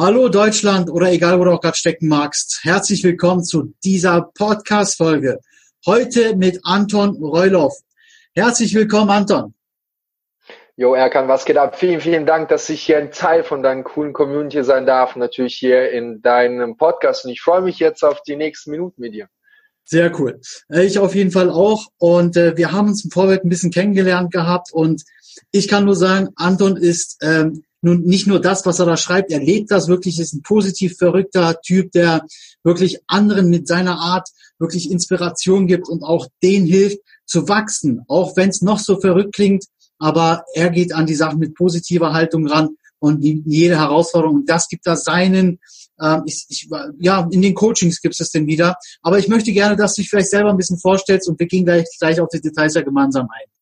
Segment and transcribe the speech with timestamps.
[0.00, 2.60] Hallo Deutschland oder egal, wo du auch gerade stecken magst.
[2.62, 5.40] Herzlich willkommen zu dieser Podcast-Folge.
[5.86, 7.74] Heute mit Anton Reuloff.
[8.32, 9.54] Herzlich willkommen, Anton.
[10.76, 11.76] Jo, Erkan, was geht ab?
[11.76, 15.16] Vielen, vielen Dank, dass ich hier ein Teil von deinem coolen Community sein darf.
[15.16, 17.24] Natürlich hier in deinem Podcast.
[17.24, 19.26] Und ich freue mich jetzt auf die nächsten Minuten mit dir.
[19.84, 20.40] Sehr cool.
[20.70, 21.86] Äh, ich auf jeden Fall auch.
[21.96, 24.72] Und äh, wir haben uns im Vorfeld ein bisschen kennengelernt gehabt.
[24.72, 25.02] Und
[25.50, 29.30] ich kann nur sagen, Anton ist ähm, nun nicht nur das, was er da schreibt,
[29.30, 32.24] er lebt das wirklich, ist ein positiv verrückter Typ, der
[32.64, 34.28] wirklich anderen mit seiner Art
[34.58, 39.34] wirklich Inspiration gibt und auch denen hilft zu wachsen, auch wenn es noch so verrückt
[39.34, 39.66] klingt,
[39.98, 44.68] aber er geht an die Sachen mit positiver Haltung ran und jede Herausforderung, und das
[44.68, 45.60] gibt er seinen,
[46.00, 46.68] äh, ich, ich,
[46.98, 50.10] ja, in den Coachings gibt es den wieder, aber ich möchte gerne, dass du dich
[50.10, 53.28] vielleicht selber ein bisschen vorstellst und wir gehen gleich, gleich auf die Details ja gemeinsam
[53.30, 53.57] ein.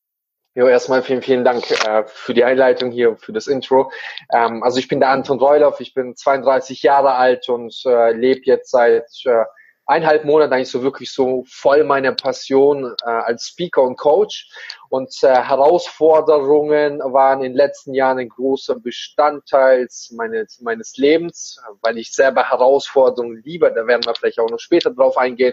[0.59, 3.93] Jo, erstmal vielen, vielen Dank äh, für die Einleitung hier, für das Intro.
[4.33, 8.41] Ähm, also ich bin der Anton Reuloff, ich bin 32 Jahre alt und äh, lebe
[8.45, 9.45] jetzt seit äh,
[9.85, 14.49] eineinhalb Monaten eigentlich so wirklich so voll meine Passion äh, als Speaker und Coach.
[14.89, 21.99] Und äh, Herausforderungen waren in den letzten Jahren ein großer Bestandteil meines, meines Lebens, weil
[21.99, 23.71] ich selber Herausforderungen liebe.
[23.75, 25.53] Da werden wir vielleicht auch noch später drauf eingehen.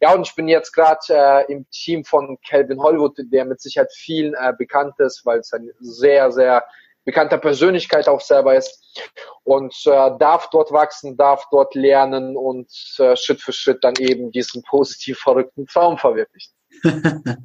[0.00, 3.92] Ja, und ich bin jetzt gerade äh, im Team von Calvin Hollywood, der mit Sicherheit
[3.92, 6.64] vielen äh, bekannt ist, weil es ein sehr, sehr
[7.04, 8.98] bekannter Persönlichkeit auch selber ist
[9.44, 14.30] und äh, darf dort wachsen, darf dort lernen und äh, Schritt für Schritt dann eben
[14.30, 16.52] diesen positiv verrückten Traum verwirklichen.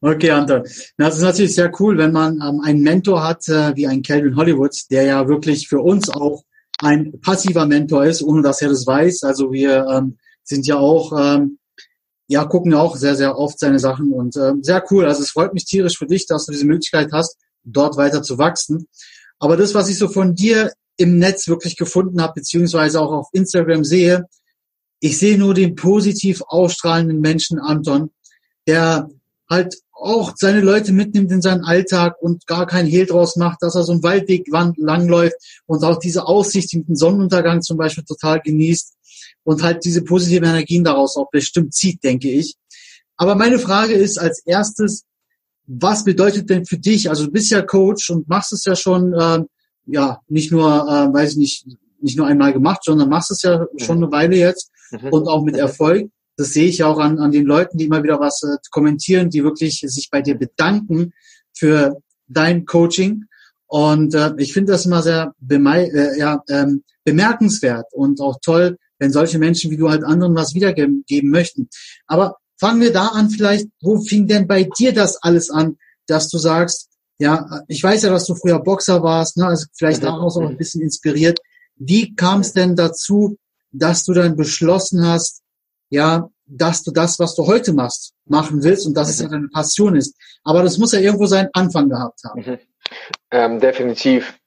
[0.00, 0.62] okay, Anton.
[0.96, 4.36] Das ist natürlich sehr cool, wenn man ähm, einen Mentor hat äh, wie ein Calvin
[4.36, 6.42] Hollywood, der ja wirklich für uns auch
[6.78, 9.24] ein passiver Mentor ist, ohne dass er das weiß.
[9.24, 11.58] Also wir ähm, sind ja auch ähm,
[12.28, 15.06] ja, gucken auch sehr, sehr oft seine Sachen und äh, sehr cool.
[15.06, 18.38] Also es freut mich tierisch für dich, dass du diese Möglichkeit hast, dort weiter zu
[18.38, 18.86] wachsen.
[19.38, 23.28] Aber das, was ich so von dir im Netz wirklich gefunden habe, beziehungsweise auch auf
[23.32, 24.26] Instagram sehe,
[25.00, 28.10] ich sehe nur den positiv ausstrahlenden Menschen Anton,
[28.66, 29.08] der
[29.48, 33.76] halt auch seine Leute mitnimmt in seinen Alltag und gar kein Hehl draus macht, dass
[33.76, 35.36] er so einen Waldweg langläuft
[35.66, 38.95] und auch diese Aussicht mit dem Sonnenuntergang zum Beispiel total genießt
[39.46, 42.56] und halt diese positiven Energien daraus auch bestimmt zieht, denke ich.
[43.16, 45.04] Aber meine Frage ist als erstes,
[45.66, 49.14] was bedeutet denn für dich, also du bist ja Coach und machst es ja schon,
[49.14, 49.44] äh,
[49.86, 51.66] ja, nicht nur, äh, weiß ich nicht,
[52.00, 55.10] nicht nur einmal gemacht, sondern machst es ja schon eine Weile jetzt mhm.
[55.10, 56.10] und auch mit Erfolg.
[56.36, 59.30] Das sehe ich ja auch an, an den Leuten, die immer wieder was äh, kommentieren,
[59.30, 61.12] die wirklich sich bei dir bedanken
[61.54, 63.26] für dein Coaching.
[63.68, 69.12] Und äh, ich finde das immer sehr äh, ja, ähm, bemerkenswert und auch toll, wenn
[69.12, 71.68] solche Menschen wie du halt anderen was wiedergeben möchten.
[72.06, 75.76] Aber fangen wir da an vielleicht, wo fing denn bei dir das alles an,
[76.06, 80.02] dass du sagst, ja, ich weiß ja, dass du früher Boxer warst, ne, also vielleicht
[80.02, 80.06] mhm.
[80.06, 81.38] daraus auch ein bisschen inspiriert.
[81.76, 83.38] Wie kam es denn dazu,
[83.72, 85.42] dass du dann beschlossen hast,
[85.90, 89.48] ja, dass du das, was du heute machst, machen willst und dass es ja deine
[89.48, 90.16] Passion ist.
[90.44, 92.40] Aber das muss ja irgendwo seinen Anfang gehabt haben.
[92.40, 92.58] Mhm.
[93.30, 94.38] Ähm, definitiv.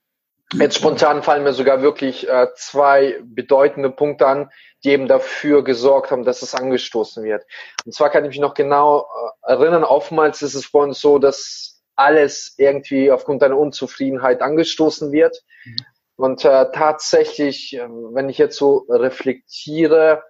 [0.53, 4.49] Jetzt spontan fallen mir sogar wirklich äh, zwei bedeutende Punkte an,
[4.83, 7.45] die eben dafür gesorgt haben, dass es angestoßen wird.
[7.85, 9.07] Und zwar kann ich mich noch genau
[9.43, 15.11] äh, erinnern, oftmals ist es bei uns so, dass alles irgendwie aufgrund einer Unzufriedenheit angestoßen
[15.11, 15.43] wird.
[15.65, 15.75] Mhm.
[16.15, 20.23] Und äh, tatsächlich, äh, wenn ich jetzt so reflektiere,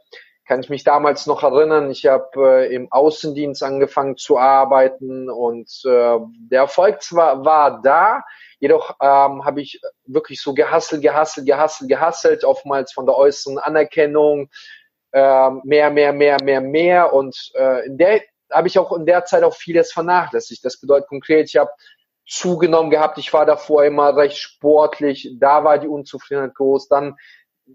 [0.50, 5.70] kann ich mich damals noch erinnern, ich habe äh, im Außendienst angefangen zu arbeiten und
[5.86, 6.18] äh,
[6.52, 8.24] der Erfolg zwar war da,
[8.60, 14.50] Jedoch ähm, habe ich wirklich so gehasselt, gehasselt, gehasselt, gehasselt, oftmals von der äußeren Anerkennung,
[15.12, 17.14] äh, mehr, mehr, mehr, mehr, mehr.
[17.14, 18.22] Und äh, in der
[18.52, 20.66] habe ich auch in der Zeit auch vieles vernachlässigt.
[20.66, 21.72] Das bedeutet konkret, ich habe
[22.28, 26.90] zugenommen gehabt, ich war davor immer recht sportlich, da war die Unzufriedenheit groß.
[26.90, 27.16] Dann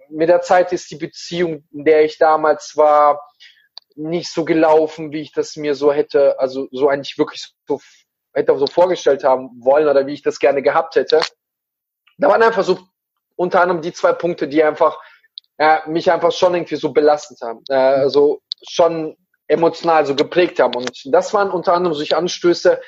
[0.09, 3.21] mit der Zeit ist die Beziehung, in der ich damals war,
[3.97, 7.81] nicht so gelaufen, wie ich das mir so hätte, also so eigentlich wirklich so
[8.33, 11.21] hätte so vorgestellt haben wollen oder wie ich das gerne gehabt hätte.
[12.19, 12.79] Da waren einfach so
[13.37, 14.99] unter anderem die zwei Punkte, die einfach
[15.59, 19.17] äh, mich einfach schon irgendwie so belastet haben, äh, so schon
[19.47, 20.75] emotional so geprägt haben.
[20.75, 22.81] Und das waren unter anderem solche Anstöße,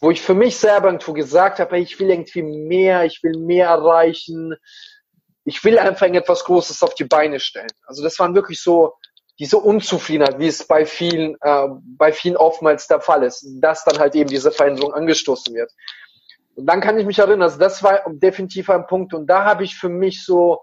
[0.00, 3.38] wo ich für mich selber irgendwo gesagt habe, hey, ich will irgendwie mehr, ich will
[3.38, 4.54] mehr erreichen,
[5.44, 7.70] ich will einfach etwas Großes auf die Beine stellen.
[7.86, 8.94] Also das waren wirklich so
[9.38, 11.66] diese Unzufriedenheit, wie es bei vielen, äh,
[11.98, 15.72] bei vielen oftmals der Fall ist, dass dann halt eben diese Veränderung angestoßen wird.
[16.54, 19.64] Und dann kann ich mich erinnern, also das war definitiv ein Punkt und da habe
[19.64, 20.60] ich für mich so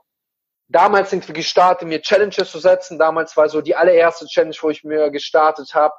[0.70, 2.98] damals irgendwie gestartet, mir Challenges zu setzen.
[2.98, 5.94] Damals war so die allererste Challenge, wo ich mir gestartet habe,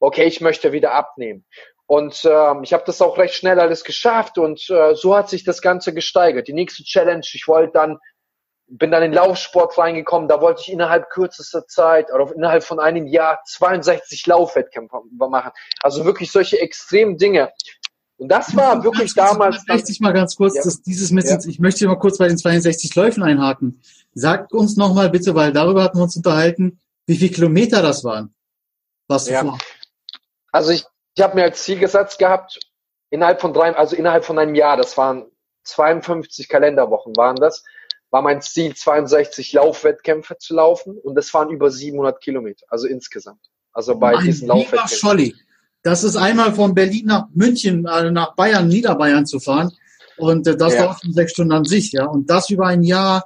[0.00, 1.44] okay, ich möchte wieder abnehmen.
[1.86, 5.44] Und ähm, ich habe das auch recht schnell alles geschafft und äh, so hat sich
[5.44, 6.48] das Ganze gesteigert.
[6.48, 7.98] Die nächste Challenge, ich wollte dann
[8.68, 12.80] bin dann in den Laufsport reingekommen, da wollte ich innerhalb kürzester Zeit oder innerhalb von
[12.80, 15.52] einem Jahr 62 Laufwettkämpfe machen.
[15.82, 17.52] Also wirklich solche extremen Dinge.
[18.18, 19.64] Und das war wirklich damals.
[19.64, 20.62] 62 mal ganz kurz, ja.
[20.64, 21.38] das, dieses mit, ja.
[21.46, 23.82] ich möchte mal kurz bei den 62 Läufen einhaken.
[24.14, 28.34] Sagt uns nochmal bitte, weil darüber hatten wir uns unterhalten, wie viele Kilometer das waren.
[29.06, 29.42] Was ja.
[29.42, 29.58] Vor?
[30.50, 30.84] Also ich,
[31.14, 32.58] ich habe mir als Ziel gesetzt gehabt,
[33.10, 35.26] innerhalb von drei, also innerhalb von einem Jahr, das waren
[35.64, 37.64] 52 Kalenderwochen waren das,
[38.10, 43.40] war mein Ziel 62 Laufwettkämpfe zu laufen und das waren über 700 Kilometer, also insgesamt.
[43.72, 44.98] Also bei mein diesen Laufwettkämpfen.
[44.98, 45.34] Scholli,
[45.82, 49.70] das ist einmal von Berlin nach München, also nach Bayern, Niederbayern zu fahren.
[50.16, 50.82] Und äh, das ja.
[50.82, 52.06] dauert schon sechs Stunden an sich, ja.
[52.06, 53.24] Und das über ein Jahr.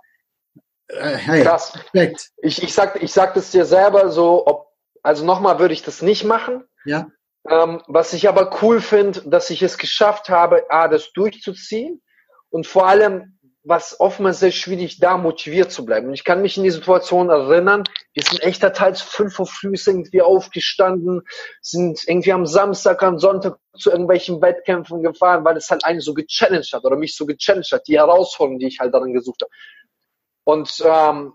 [0.89, 1.75] Äh, hey, Krass.
[1.75, 2.31] Respekt.
[2.43, 4.67] Ich, ich sag, ich sag das dir selber so, ob,
[5.03, 6.65] also nochmal würde ich das nicht machen.
[6.85, 7.07] Ja.
[7.49, 12.03] Ähm, was ich aber cool finde, dass ich es geschafft habe, A, das durchzuziehen
[12.51, 16.09] und vor allem was oftmals sehr schwierig, da motiviert zu bleiben.
[16.09, 17.85] Und ich kann mich in die Situation erinnern,
[18.15, 21.23] wir sind echter teils fünf Uhr früh irgendwie aufgestanden,
[21.61, 26.15] sind irgendwie am Samstag, am Sonntag zu irgendwelchen Wettkämpfen gefahren, weil es halt einen so
[26.15, 29.53] gechallenged hat oder mich so gechallenged hat, die Herausforderung, die ich halt darin gesucht habe.
[30.45, 31.35] Und ähm,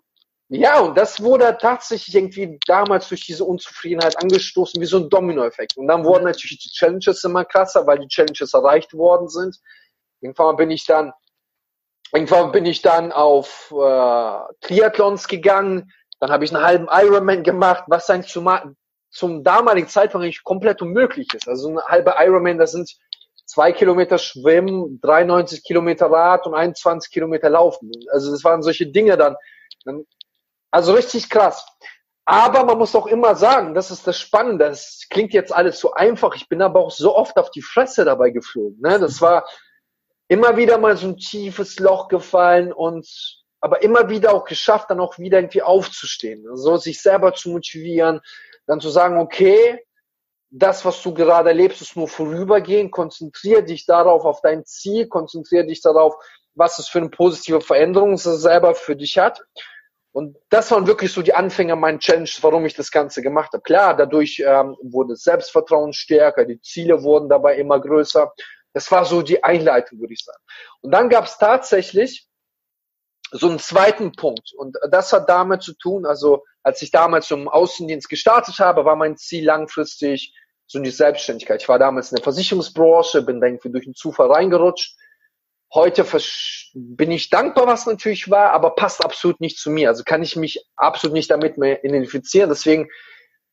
[0.49, 5.77] ja, und das wurde tatsächlich irgendwie damals durch diese Unzufriedenheit angestoßen, wie so ein Dominoeffekt.
[5.77, 9.57] Und dann wurden natürlich die Challenges immer krasser, weil die Challenges erreicht worden sind.
[10.21, 11.13] Irgendwann bin ich dann
[12.13, 17.83] Irgendwann bin ich dann auf äh, Triathlons gegangen, dann habe ich einen halben Ironman gemacht,
[17.87, 18.49] was dann zum,
[19.09, 21.47] zum damaligen Zeitpunkt eigentlich komplett unmöglich ist.
[21.47, 22.89] Also ein halber Ironman, das sind
[23.45, 27.91] zwei Kilometer Schwimmen, 93 Kilometer Rad und 21 Kilometer Laufen.
[28.11, 29.35] Also das waren solche Dinge dann.
[30.71, 31.65] also richtig krass.
[32.27, 34.65] Aber man muss auch immer sagen, das ist das Spannende.
[34.69, 36.35] Das klingt jetzt alles so einfach.
[36.35, 38.79] Ich bin aber auch so oft auf die Fresse dabei geflogen.
[38.81, 38.99] Ne?
[38.99, 39.45] Das war,
[40.27, 43.07] immer wieder mal so ein tiefes Loch gefallen und
[43.61, 46.47] aber immer wieder auch geschafft, dann auch wieder irgendwie aufzustehen.
[46.49, 48.21] Also sich selber zu motivieren,
[48.67, 49.79] dann zu sagen, okay,
[50.51, 52.91] das, was du gerade erlebst, ist nur vorübergehend.
[52.91, 56.15] Konzentriere dich darauf, auf dein Ziel, konzentriere dich darauf,
[56.53, 59.43] was es für eine positive Veränderung selber für dich hat.
[60.13, 63.63] Und das waren wirklich so die Anfänge meiner Challenge, warum ich das Ganze gemacht habe.
[63.63, 68.31] Klar, dadurch ähm, wurde Selbstvertrauen stärker, die Ziele wurden dabei immer größer.
[68.75, 70.43] Das war so die Einleitung, würde ich sagen.
[70.81, 72.27] Und dann gab es tatsächlich
[73.31, 74.51] so einen zweiten Punkt.
[74.53, 78.97] Und das hat damit zu tun, also als ich damals zum Außendienst gestartet habe, war
[78.97, 80.35] mein Ziel langfristig
[80.67, 81.61] so die Selbstständigkeit.
[81.61, 84.97] Ich war damals in der Versicherungsbranche, bin da irgendwie durch einen Zufall reingerutscht.
[85.73, 86.05] Heute
[86.73, 89.87] bin ich dankbar, was natürlich war, aber passt absolut nicht zu mir.
[89.87, 92.49] Also kann ich mich absolut nicht damit mehr identifizieren.
[92.49, 92.89] Deswegen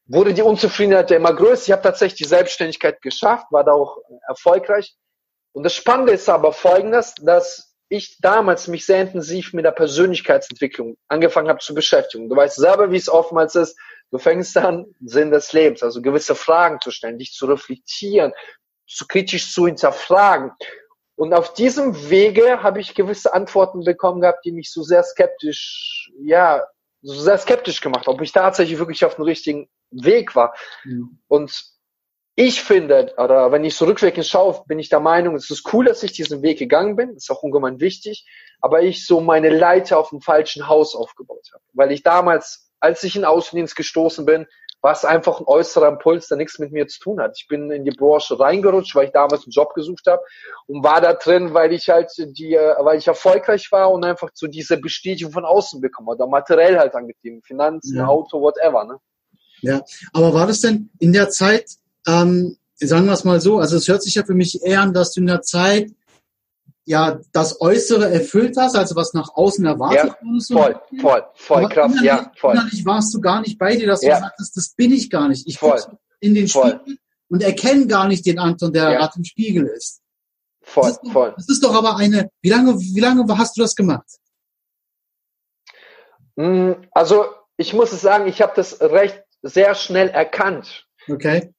[0.06, 1.66] wurde die Unzufriedenheit immer größer.
[1.66, 4.96] Ich habe tatsächlich die Selbstständigkeit geschafft, war da auch erfolgreich.
[5.52, 10.96] Und das Spannende ist aber folgendes, dass ich damals mich sehr intensiv mit der Persönlichkeitsentwicklung
[11.08, 12.30] angefangen habe zu beschäftigen.
[12.30, 13.78] Du weißt selber, wie es oftmals ist.
[14.10, 18.32] Du fängst an, Sinn des Lebens, also gewisse Fragen zu stellen, dich zu reflektieren,
[18.86, 20.52] zu kritisch zu hinterfragen.
[21.16, 26.10] Und auf diesem Wege habe ich gewisse Antworten bekommen gehabt, die mich so sehr skeptisch,
[26.22, 26.66] ja,
[27.02, 30.54] so sehr skeptisch gemacht, ob ich tatsächlich wirklich auf dem richtigen Weg war.
[30.84, 31.18] Mhm.
[31.28, 31.71] Und
[32.34, 35.84] ich finde, oder wenn ich so rückwirkend schaue, bin ich der Meinung, es ist cool,
[35.84, 38.26] dass ich diesen Weg gegangen bin, das ist auch ungemein wichtig,
[38.60, 41.62] aber ich so meine Leiter auf dem falschen Haus aufgebaut habe.
[41.74, 44.46] Weil ich damals, als ich in Außendienst gestoßen bin,
[44.80, 47.34] war es einfach ein äußerer Impuls, der nichts mit mir zu tun hat.
[47.36, 50.22] Ich bin in die Branche reingerutscht, weil ich damals einen Job gesucht habe
[50.66, 54.48] und war da drin, weil ich halt die, weil ich erfolgreich war und einfach so
[54.48, 58.06] diese Bestätigung von außen bekommen oder materiell halt angetrieben, Finanzen, ja.
[58.06, 58.84] Auto, whatever.
[58.84, 58.96] Ne?
[59.60, 62.56] Ja, aber war das denn in der Zeit, ähm,
[62.86, 65.12] sagen wir es mal so, also es hört sich ja für mich eher an, dass
[65.12, 65.90] du in der Zeit
[66.84, 70.44] ja das Äußere erfüllt hast, also was nach außen erwartet ja, wurde.
[70.44, 72.54] Voll, voll, voll, krass, ja, voll.
[72.54, 74.18] Innerlich warst du gar nicht bei dir, dass du ja.
[74.18, 75.46] sagtest, das bin ich gar nicht.
[75.46, 75.80] Ich voll.
[76.20, 76.80] in den voll.
[76.80, 78.98] Spiegel und erkenne gar nicht den Anton, der ja.
[78.98, 80.02] gerade im Spiegel ist.
[80.60, 81.34] Voll, das ist doch, voll.
[81.36, 84.06] Das ist doch aber eine, wie lange, wie lange hast du das gemacht?
[86.36, 90.86] Mm, also, ich muss es sagen, ich habe das recht sehr schnell erkannt.
[91.08, 91.52] Okay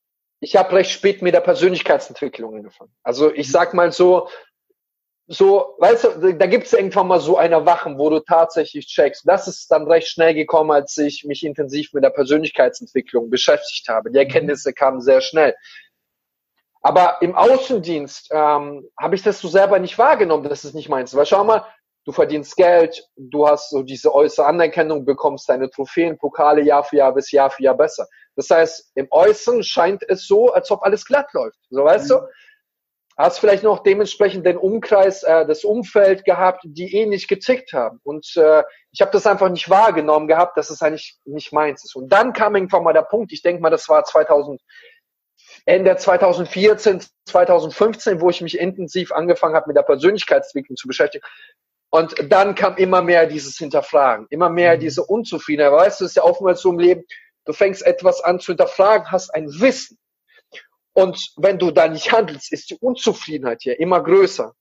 [0.44, 2.92] ich habe recht spät mit der Persönlichkeitsentwicklung angefangen.
[3.04, 4.28] Also ich sag mal so,
[5.26, 9.24] so, weißt du, da gibt's irgendwann mal so eine Wachen, wo du tatsächlich checkst.
[9.26, 14.12] Das ist dann recht schnell gekommen, als ich mich intensiv mit der Persönlichkeitsentwicklung beschäftigt habe.
[14.12, 15.56] Die Erkenntnisse kamen sehr schnell.
[16.82, 21.16] Aber im Außendienst ähm, habe ich das so selber nicht wahrgenommen, das ist nicht meins.
[21.16, 21.66] Weil schau mal,
[22.06, 26.98] du verdienst Geld, du hast so diese äußere Anerkennung, bekommst deine Trophäen, Pokale Jahr für
[26.98, 28.08] Jahr bis Jahr für Jahr besser.
[28.36, 31.60] Das heißt, im Äußeren scheint es so, als ob alles glatt läuft.
[31.70, 32.16] So weißt mhm.
[32.16, 32.28] du?
[33.18, 38.00] hast vielleicht noch dementsprechend den Umkreis, äh, das Umfeld gehabt, die ähnlich getickt haben.
[38.04, 41.96] Und äh, ich habe das einfach nicht wahrgenommen gehabt, dass es eigentlich nicht meins ist.
[41.96, 44.62] Und dann kam irgendwann mal der Punkt, ich denke mal, das war 2000,
[45.66, 51.24] Ende 2014, 2015, wo ich mich intensiv angefangen habe, mit der Persönlichkeitsentwicklung zu beschäftigen.
[51.94, 54.80] Und dann kam immer mehr dieses Hinterfragen, immer mehr mhm.
[54.80, 55.74] diese Unzufriedenheit.
[55.74, 57.04] Weißt du, es ist ja oftmals so im Leben,
[57.46, 60.00] du fängst etwas an zu hinterfragen, hast ein Wissen.
[60.94, 64.56] Und wenn du da nicht handelst, ist die Unzufriedenheit hier immer größer.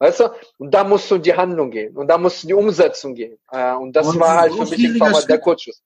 [0.00, 0.34] Weißt du?
[0.58, 1.96] Und da musst du in die Handlung gehen.
[1.96, 3.38] Und da musst du in die Umsetzung gehen.
[3.52, 5.80] Äh, und das und war halt für mich der Kurzschluss.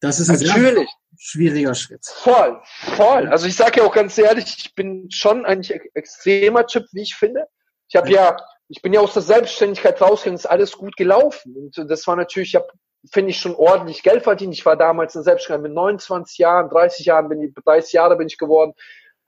[0.00, 0.90] Das ist ein Natürlich.
[1.16, 2.04] schwieriger Schritt.
[2.04, 2.60] Voll,
[2.94, 3.28] voll.
[3.28, 5.62] Also ich sage ja auch ganz ehrlich, ich bin schon ein
[5.94, 7.46] extremer Typ, wie ich finde.
[7.88, 8.32] Ich habe ja.
[8.32, 8.36] ja,
[8.68, 11.54] ich bin ja aus der Selbstständigkeit rausgegangen, ist alles gut gelaufen.
[11.56, 12.68] Und das war natürlich, ich habe
[13.10, 14.54] finde ich, schon ordentlich Geld verdient.
[14.54, 18.26] Ich war damals in Selbstständigkeit mit 29 Jahren, 30 Jahren bin ich, 30 Jahre bin
[18.26, 18.72] ich geworden.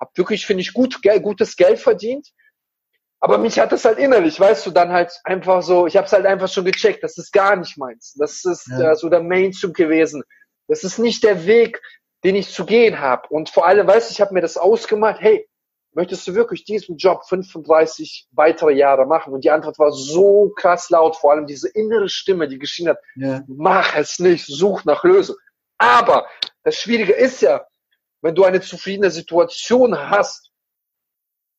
[0.00, 2.28] Hab wirklich, finde ich, gut, gutes Geld verdient.
[3.20, 6.12] Aber mich hat das halt innerlich, weißt du, dann halt einfach so, ich habe es
[6.12, 8.14] halt einfach schon gecheckt, das ist gar nicht meins.
[8.18, 8.92] Das ist ja.
[8.92, 10.22] äh, so der Mainstream gewesen.
[10.68, 11.80] Das ist nicht der Weg,
[12.24, 13.28] den ich zu gehen habe.
[13.28, 15.48] Und vor allem, weißt du, ich habe mir das ausgemacht, hey,
[15.96, 19.32] möchtest du wirklich diesen Job 35 weitere Jahre machen?
[19.32, 22.98] Und die Antwort war so krass laut, vor allem diese innere Stimme, die geschrien hat,
[23.16, 23.42] ja.
[23.48, 25.36] mach es nicht, such nach Lösung.
[25.78, 26.26] Aber
[26.62, 27.66] das Schwierige ist ja,
[28.20, 30.50] wenn du eine zufriedene Situation hast,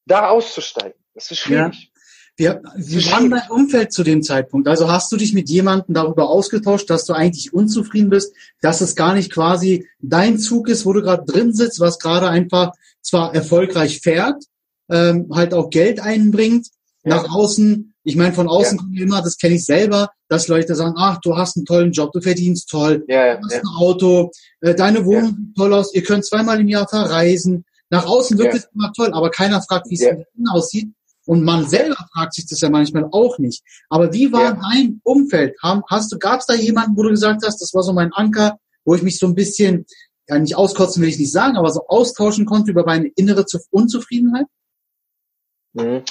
[0.06, 1.00] da auszusteigen.
[1.16, 1.92] Das ist schwierig.
[2.38, 2.62] Ja.
[2.76, 4.68] Wie, wie war dein Umfeld zu dem Zeitpunkt?
[4.68, 8.96] Also hast du dich mit jemandem darüber ausgetauscht, dass du eigentlich unzufrieden bist, dass es
[8.96, 12.74] gar nicht quasi dein Zug ist, wo du gerade drin sitzt, was gerade einfach
[13.08, 14.44] zwar erfolgreich fährt,
[14.90, 16.68] ähm, halt auch Geld einbringt,
[17.04, 17.16] ja.
[17.16, 18.84] nach außen, ich meine, von außen ja.
[18.84, 22.12] kommt immer, das kenne ich selber, dass Leute sagen, ach, du hast einen tollen Job,
[22.12, 26.04] du verdienst toll, ja, du hast ein Auto, äh, deine Wohnung sieht toll aus, ihr
[26.04, 27.66] könnt zweimal im Jahr verreisen.
[27.90, 30.90] Nach außen wirkt es immer toll, aber keiner fragt, wie es innen aussieht.
[31.26, 33.62] Und man selber fragt sich das ja manchmal auch nicht.
[33.90, 35.56] Aber wie war dein Umfeld?
[35.62, 38.58] Hast du, gab es da jemanden, wo du gesagt hast, das war so mein Anker,
[38.86, 39.86] wo ich mich so ein bisschen
[40.28, 44.46] ja nicht auskotzen will ich nicht sagen, aber so austauschen konnte über meine innere Unzufriedenheit?
[45.74, 46.04] Mhm.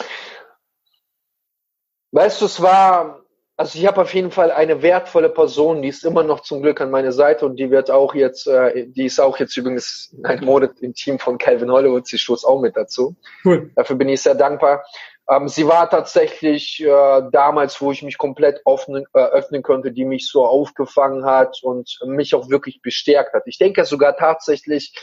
[2.13, 3.21] Weißt du, es war,
[3.57, 6.81] also ich habe auf jeden Fall eine wertvolle Person, die ist immer noch zum Glück
[6.81, 10.45] an meiner Seite und die wird auch jetzt, äh, die ist auch jetzt übrigens ein
[10.45, 13.17] Monat im Team von Calvin Hollywood, sie stoßt auch mit dazu.
[13.45, 13.71] Cool.
[13.75, 14.85] Dafür bin ich sehr dankbar.
[15.29, 20.05] Ähm, sie war tatsächlich äh, damals, wo ich mich komplett öffnen, äh, öffnen konnte, die
[20.05, 23.43] mich so aufgefangen hat und mich auch wirklich bestärkt hat.
[23.47, 24.95] Ich denke sogar tatsächlich,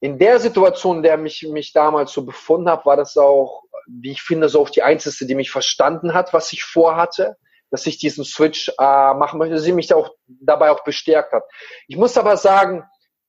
[0.00, 4.12] in der Situation, in der mich mich damals so befunden habe, war das auch, wie
[4.12, 7.36] ich finde, so auch die einzige, die mich verstanden hat, was ich vorhatte,
[7.70, 11.44] dass ich diesen Switch äh, machen möchte, sie mich auch dabei auch bestärkt hat.
[11.88, 12.84] Ich muss aber sagen,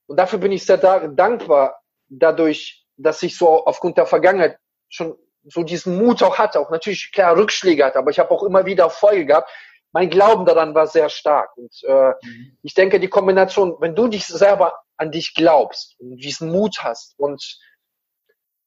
[0.06, 5.16] und dafür bin ich sehr da dankbar, dadurch, dass ich so aufgrund der Vergangenheit schon
[5.46, 8.66] so diesen Mut auch hatte, auch natürlich klar Rückschläge hatte, aber ich habe auch immer
[8.66, 9.50] wieder Erfolge gehabt.
[9.92, 11.56] Mein Glauben daran war sehr stark.
[11.56, 12.58] Und äh, mhm.
[12.62, 17.14] ich denke, die Kombination, wenn du dich selber an dich glaubst und diesen Mut hast
[17.18, 17.58] und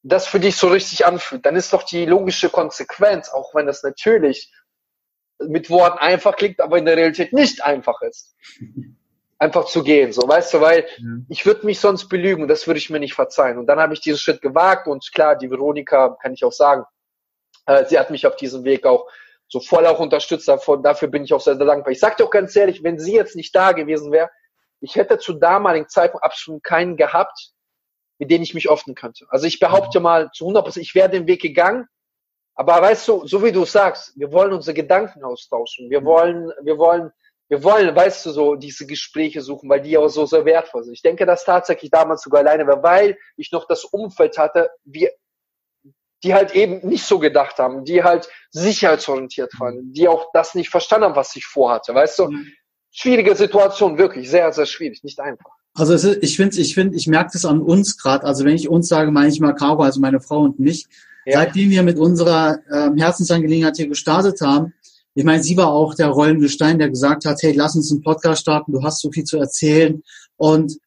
[0.04, 3.84] das für dich so richtig anfühlt, dann ist doch die logische Konsequenz, auch wenn das
[3.84, 4.54] natürlich
[5.40, 8.36] mit Worten einfach klingt, aber in der Realität nicht einfach ist.
[9.40, 11.06] einfach zu gehen, so weißt du, weil ja.
[11.30, 13.58] ich würde mich sonst belügen, das würde ich mir nicht verzeihen.
[13.58, 16.86] Und dann habe ich diesen Schritt gewagt und klar, die Veronika kann ich auch sagen,
[17.68, 19.08] äh, sie hat mich auf diesem Weg auch
[19.48, 20.48] so voll auch unterstützt.
[20.48, 21.92] Davon, dafür bin ich auch sehr, sehr dankbar.
[21.92, 24.30] Ich sage dir auch ganz ehrlich, wenn sie jetzt nicht da gewesen wäre,
[24.80, 27.52] ich hätte zu damaligen Zeitpunkt absolut keinen gehabt,
[28.20, 29.26] mit denen ich mich öffnen könnte.
[29.30, 31.88] Also ich behaupte mal zu 100 Prozent, ich wäre den Weg gegangen,
[32.56, 35.90] aber weißt du, so wie du sagst, wir wollen unsere Gedanken austauschen.
[35.92, 37.12] Wir wollen, wir wollen
[37.50, 40.94] wir wollen, weißt du, so diese Gespräche suchen, weil die auch so sehr wertvoll sind.
[40.94, 45.10] Ich denke, dass tatsächlich damals sogar alleine war, weil ich noch das Umfeld hatte, wie,
[46.24, 50.70] die halt eben nicht so gedacht haben, die halt sicherheitsorientiert waren, die auch das nicht
[50.70, 52.30] verstanden haben, was ich vorhatte, weißt du?
[52.30, 52.48] Mhm.
[52.92, 55.52] Schwierige Situation, wirklich, sehr, sehr schwierig, nicht einfach.
[55.76, 58.26] Also ist, ich finde, ich finde, ich merke das an uns gerade.
[58.26, 60.88] Also wenn ich uns sage, meine ich mal Caro, also meine Frau und mich.
[61.26, 61.40] Ja.
[61.40, 64.74] Seitdem wir mit unserer ähm, Herzensangelegenheit hier gestartet haben,
[65.18, 68.04] ich meine, sie war auch der rollende Stein, der gesagt hat, hey, lass uns einen
[68.04, 70.04] Podcast starten, du hast so viel zu erzählen.
[70.36, 70.78] Und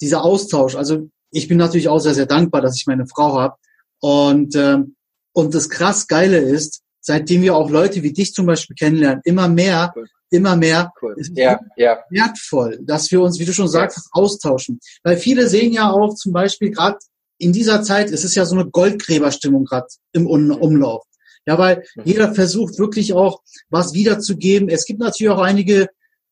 [0.00, 3.56] dieser Austausch, also ich bin natürlich auch sehr, sehr dankbar, dass ich meine Frau habe.
[3.98, 4.94] Und, ähm,
[5.32, 9.48] und das krass Geile ist, seitdem wir auch Leute wie dich zum Beispiel kennenlernen, immer
[9.48, 10.06] mehr, cool.
[10.30, 11.16] immer mehr, cool.
[11.16, 11.98] ist ja, ja.
[12.08, 14.02] wertvoll, dass wir uns, wie du schon sagst, ja.
[14.12, 14.78] austauschen.
[15.02, 16.98] Weil viele sehen ja auch zum Beispiel gerade
[17.38, 21.02] in dieser Zeit, es ist ja so eine Goldgräberstimmung gerade im Umlauf.
[21.46, 24.68] Ja, weil jeder versucht wirklich auch was wiederzugeben.
[24.68, 25.88] Es gibt natürlich auch einige,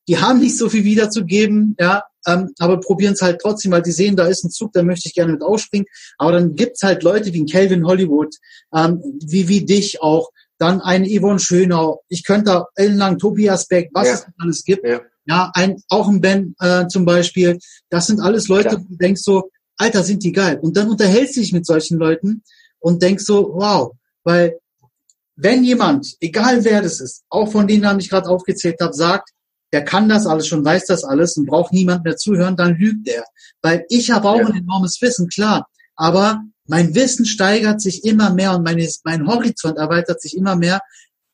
[0.09, 3.93] die haben nicht so viel wiederzugeben, ja, ähm, aber probieren es halt trotzdem, weil die
[3.93, 5.87] sehen, da ist ein Zug, da möchte ich gerne mit ausspringen.
[6.19, 8.35] Aber dann gibt's halt Leute wie ein Calvin Hollywood,
[8.75, 13.89] ähm, wie, wie dich auch, dann ein Yvonne Schönau, ich könnte da ellenlang Tobias Beck,
[13.95, 14.15] was ja.
[14.15, 14.87] es alles gibt.
[14.87, 17.59] Ja, ja ein, auch ein Ben äh, zum Beispiel.
[17.89, 18.85] Das sind alles Leute, Klar.
[18.87, 20.59] du denkst so, Alter, sind die geil.
[20.61, 22.43] Und dann unterhältst du dich mit solchen Leuten
[22.79, 24.60] und denkst so, wow, weil
[25.43, 29.31] wenn jemand, egal wer das ist, auch von denen, die ich gerade aufgezählt habe, sagt,
[29.73, 33.09] der kann das alles schon, weiß das alles und braucht niemand mehr zuhören, dann lügt
[33.09, 33.25] er.
[33.63, 34.47] Weil ich habe auch ja.
[34.47, 35.69] ein enormes Wissen, klar.
[35.97, 40.81] Aber mein Wissen steigert sich immer mehr und meine, mein Horizont erweitert sich immer mehr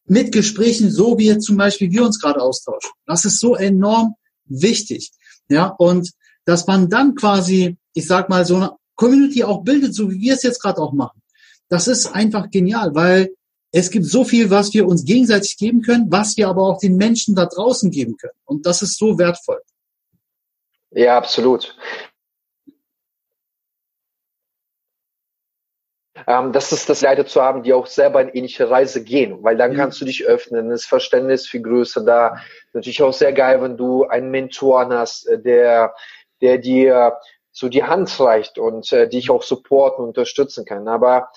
[0.06, 2.90] mit Gesprächen, so wie zum Beispiel wir uns gerade austauschen.
[3.06, 5.10] Das ist so enorm wichtig.
[5.48, 6.10] Ja, und
[6.44, 10.34] dass man dann quasi, ich sag mal, so eine Community auch bildet, so wie wir
[10.34, 11.20] es jetzt gerade auch machen.
[11.68, 13.30] Das ist einfach genial, weil
[13.78, 16.96] es gibt so viel, was wir uns gegenseitig geben können, was wir aber auch den
[16.96, 18.32] Menschen da draußen geben können.
[18.46, 19.60] Und das ist so wertvoll.
[20.92, 21.76] Ja, absolut.
[26.26, 29.58] Ähm, das ist das Leute zu haben, die auch selber in ähnliche Reise gehen, weil
[29.58, 29.78] dann ja.
[29.78, 32.38] kannst du dich öffnen, das Verständnis viel größer da.
[32.72, 35.94] Natürlich auch sehr geil, wenn du einen Mentor hast, äh, der,
[36.40, 37.18] der dir
[37.52, 40.88] so die Hand reicht und äh, dich auch supporten und unterstützen kann.
[40.88, 41.28] Aber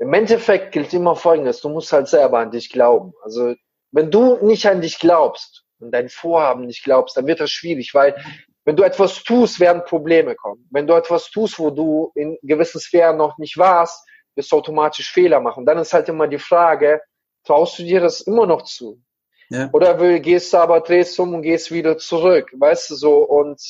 [0.00, 3.12] im Endeffekt gilt immer Folgendes, du musst halt selber an dich glauben.
[3.22, 3.54] Also
[3.92, 7.94] wenn du nicht an dich glaubst und dein Vorhaben nicht glaubst, dann wird das schwierig,
[7.94, 8.16] weil
[8.64, 10.66] wenn du etwas tust, werden Probleme kommen.
[10.70, 15.12] Wenn du etwas tust, wo du in gewissen Sphären noch nicht warst, wirst du automatisch
[15.12, 15.66] Fehler machen.
[15.66, 17.02] dann ist halt immer die Frage,
[17.44, 19.02] traust du dir das immer noch zu?
[19.50, 19.68] Ja.
[19.72, 23.60] Oder gehst du aber, drehst um und gehst wieder zurück, weißt du so, und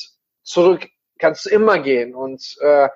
[0.42, 0.86] zurück
[1.18, 2.14] kannst du immer gehen.
[2.14, 2.88] Und äh,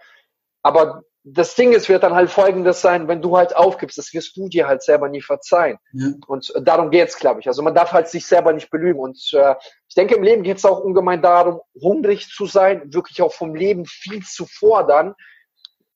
[0.63, 4.37] aber das Ding ist, wird dann halt folgendes sein, wenn du halt aufgibst, das wirst
[4.37, 5.79] du dir halt selber nie verzeihen.
[5.93, 6.09] Ja.
[6.27, 7.49] Und darum geht's, glaube ich.
[7.49, 9.01] Also man darf halt sich selber nicht belügen.
[9.01, 9.55] Und äh,
[9.89, 13.87] ich denke, im Leben geht's auch ungemein darum, hungrig zu sein, wirklich auch vom Leben
[13.87, 15.15] viel zu fordern.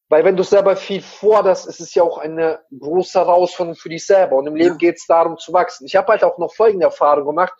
[0.08, 4.06] Weil wenn du selber viel forderst, ist es ja auch eine große Herausforderung für dich
[4.06, 4.36] selber.
[4.36, 4.76] Und im Leben ja.
[4.76, 5.84] geht's darum zu wachsen.
[5.84, 7.52] Ich habe halt auch noch folgende Erfahrung gemacht,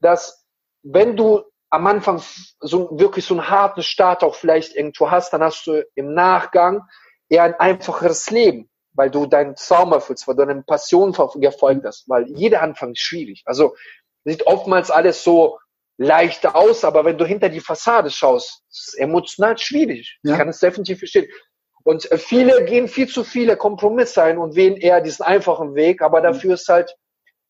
[0.00, 0.44] dass
[0.82, 2.20] wenn du am Anfang
[2.60, 6.82] so wirklich so einen harten Start auch vielleicht irgendwo hast, dann hast du im Nachgang
[7.28, 12.08] eher ein einfacheres Leben, weil du deinen Traum erfüllst, weil du deine Passion verfolgt hast,
[12.08, 13.42] weil jeder Anfang ist schwierig.
[13.46, 13.76] Also
[14.24, 15.58] sieht oftmals alles so
[15.96, 20.18] leicht aus, aber wenn du hinter die Fassade schaust, ist es emotional schwierig.
[20.22, 20.32] Ja.
[20.32, 21.28] Ich kann es definitiv verstehen.
[21.84, 26.20] Und viele gehen viel zu viele Kompromisse ein und wählen eher diesen einfachen Weg, aber
[26.20, 26.94] dafür ist halt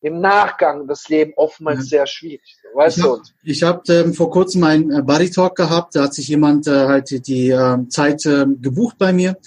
[0.01, 2.57] im Nachgang das Leben oftmals sehr schwierig.
[2.73, 3.11] Weißt ich du?
[3.11, 6.67] Hab, ich habe ähm, vor kurzem einen äh, Buddy Talk gehabt, da hat sich jemand
[6.67, 9.37] äh, halt die, die äh, Zeit äh, gebucht bei mir,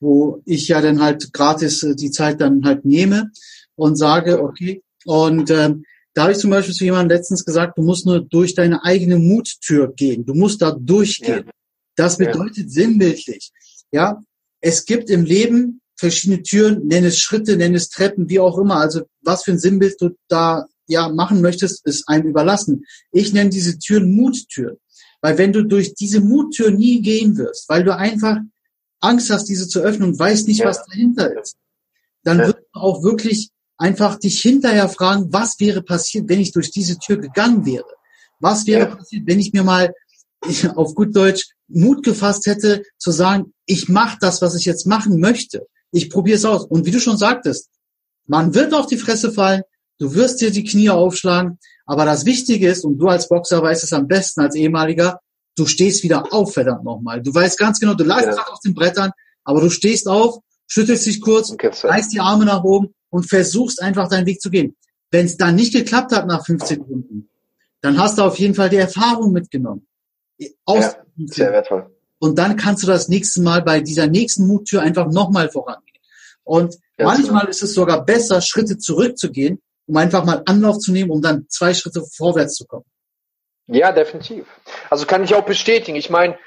[0.00, 3.30] wo ich ja dann halt gratis äh, die Zeit dann halt nehme
[3.74, 7.82] und sage, okay, und ähm, da habe ich zum Beispiel zu jemandem letztens gesagt, du
[7.82, 10.24] musst nur durch deine eigene Muttür gehen.
[10.24, 11.44] Du musst da durchgehen.
[11.46, 11.52] Ja.
[11.94, 12.68] Das bedeutet ja.
[12.68, 13.52] sinnbildlich.
[13.92, 14.22] Ja,
[14.60, 18.76] es gibt im Leben verschiedene Türen, nenn es Schritte, nenn es Treppen, wie auch immer.
[18.76, 22.84] Also was für ein Sinnbild du da ja machen möchtest, ist einem überlassen.
[23.12, 24.76] Ich nenne diese Türen Muttüren.
[25.22, 28.36] Weil wenn du durch diese Muttür nie gehen wirst, weil du einfach
[29.00, 30.66] Angst hast, diese zu öffnen und weißt nicht, ja.
[30.66, 31.56] was dahinter ist,
[32.22, 32.48] dann ja.
[32.48, 36.98] wirst du auch wirklich einfach dich hinterher fragen, was wäre passiert, wenn ich durch diese
[36.98, 37.86] Tür gegangen wäre?
[38.38, 38.94] Was wäre ja.
[38.94, 39.92] passiert, wenn ich mir mal
[40.74, 45.18] auf gut Deutsch Mut gefasst hätte, zu sagen, ich mache das, was ich jetzt machen
[45.18, 46.64] möchte ich probiere es aus.
[46.64, 47.70] Und wie du schon sagtest,
[48.26, 49.62] man wird auf die Fresse fallen,
[49.98, 53.84] du wirst dir die Knie aufschlagen, aber das Wichtige ist, und du als Boxer weißt
[53.84, 55.20] es am besten als ehemaliger,
[55.56, 57.22] du stehst wieder auf, verdammt nochmal.
[57.22, 58.32] Du weißt ganz genau, du lagst ja.
[58.32, 59.12] gerade auf den Brettern,
[59.44, 64.08] aber du stehst auf, schüttelst dich kurz, reißt die Arme nach oben und versuchst einfach
[64.08, 64.76] deinen Weg zu gehen.
[65.10, 67.30] Wenn es dann nicht geklappt hat nach 15 Runden,
[67.80, 69.86] dann hast du auf jeden Fall die Erfahrung mitgenommen.
[70.64, 70.96] Aus ja,
[71.26, 71.95] sehr wertvoll.
[72.18, 76.00] Und dann kannst du das nächste Mal bei dieser nächsten Muttür einfach nochmal vorangehen.
[76.44, 77.48] Und ja, manchmal so.
[77.48, 81.74] ist es sogar besser, Schritte zurückzugehen, um einfach mal Anlauf zu nehmen, um dann zwei
[81.74, 82.86] Schritte vorwärts zu kommen.
[83.66, 84.46] Ja, definitiv.
[84.90, 85.96] Also kann ich auch bestätigen.
[85.96, 86.38] Ich meine,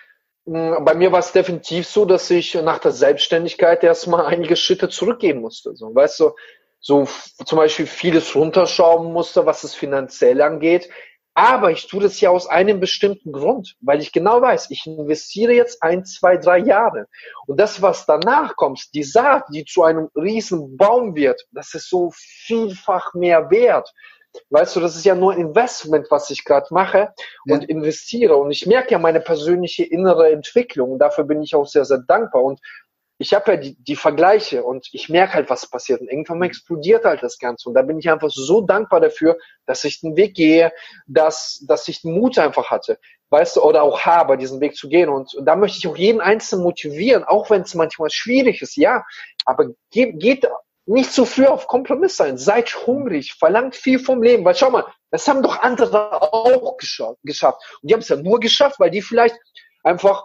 [0.45, 5.41] bei mir war es definitiv so, dass ich nach der Selbstständigkeit erstmal einige Schritte zurückgeben
[5.41, 5.75] musste.
[5.75, 6.31] So, weißt du,
[6.79, 7.07] so
[7.45, 10.89] zum Beispiel vieles runterschrauben musste, was es finanziell angeht.
[11.33, 15.53] Aber ich tue das ja aus einem bestimmten Grund, weil ich genau weiß, ich investiere
[15.53, 17.07] jetzt ein, zwei, drei Jahre.
[17.47, 21.89] Und das, was danach kommt, die Saat, die zu einem riesen Baum wird, das ist
[21.89, 23.93] so vielfach mehr wert.
[24.49, 27.13] Weißt du, das ist ja nur ein Investment, was ich gerade mache
[27.45, 27.69] und ja.
[27.69, 28.35] investiere.
[28.35, 30.91] Und ich merke ja meine persönliche innere Entwicklung.
[30.91, 32.43] Und dafür bin ich auch sehr, sehr dankbar.
[32.43, 32.59] Und
[33.21, 35.99] ich habe ja die, die Vergleiche und ich merke halt, was passiert.
[35.99, 37.67] Und irgendwann explodiert halt das Ganze.
[37.67, 40.71] Und da bin ich einfach so dankbar dafür, dass ich den Weg gehe,
[41.05, 42.97] dass, dass ich den Mut einfach hatte,
[43.29, 45.09] weißt du, oder auch habe, diesen Weg zu gehen.
[45.09, 49.03] Und, da möchte ich auch jeden Einzelnen motivieren, auch wenn es manchmal schwierig ist, ja.
[49.43, 50.47] Aber geht, geht
[50.85, 52.37] nicht zu früh auf Kompromiss sein.
[52.37, 54.45] Seid hungrig, verlangt viel vom Leben.
[54.45, 57.59] Weil schau mal, das haben doch andere auch geschafft.
[57.81, 59.35] Und die haben es ja nur geschafft, weil die vielleicht
[59.83, 60.23] einfach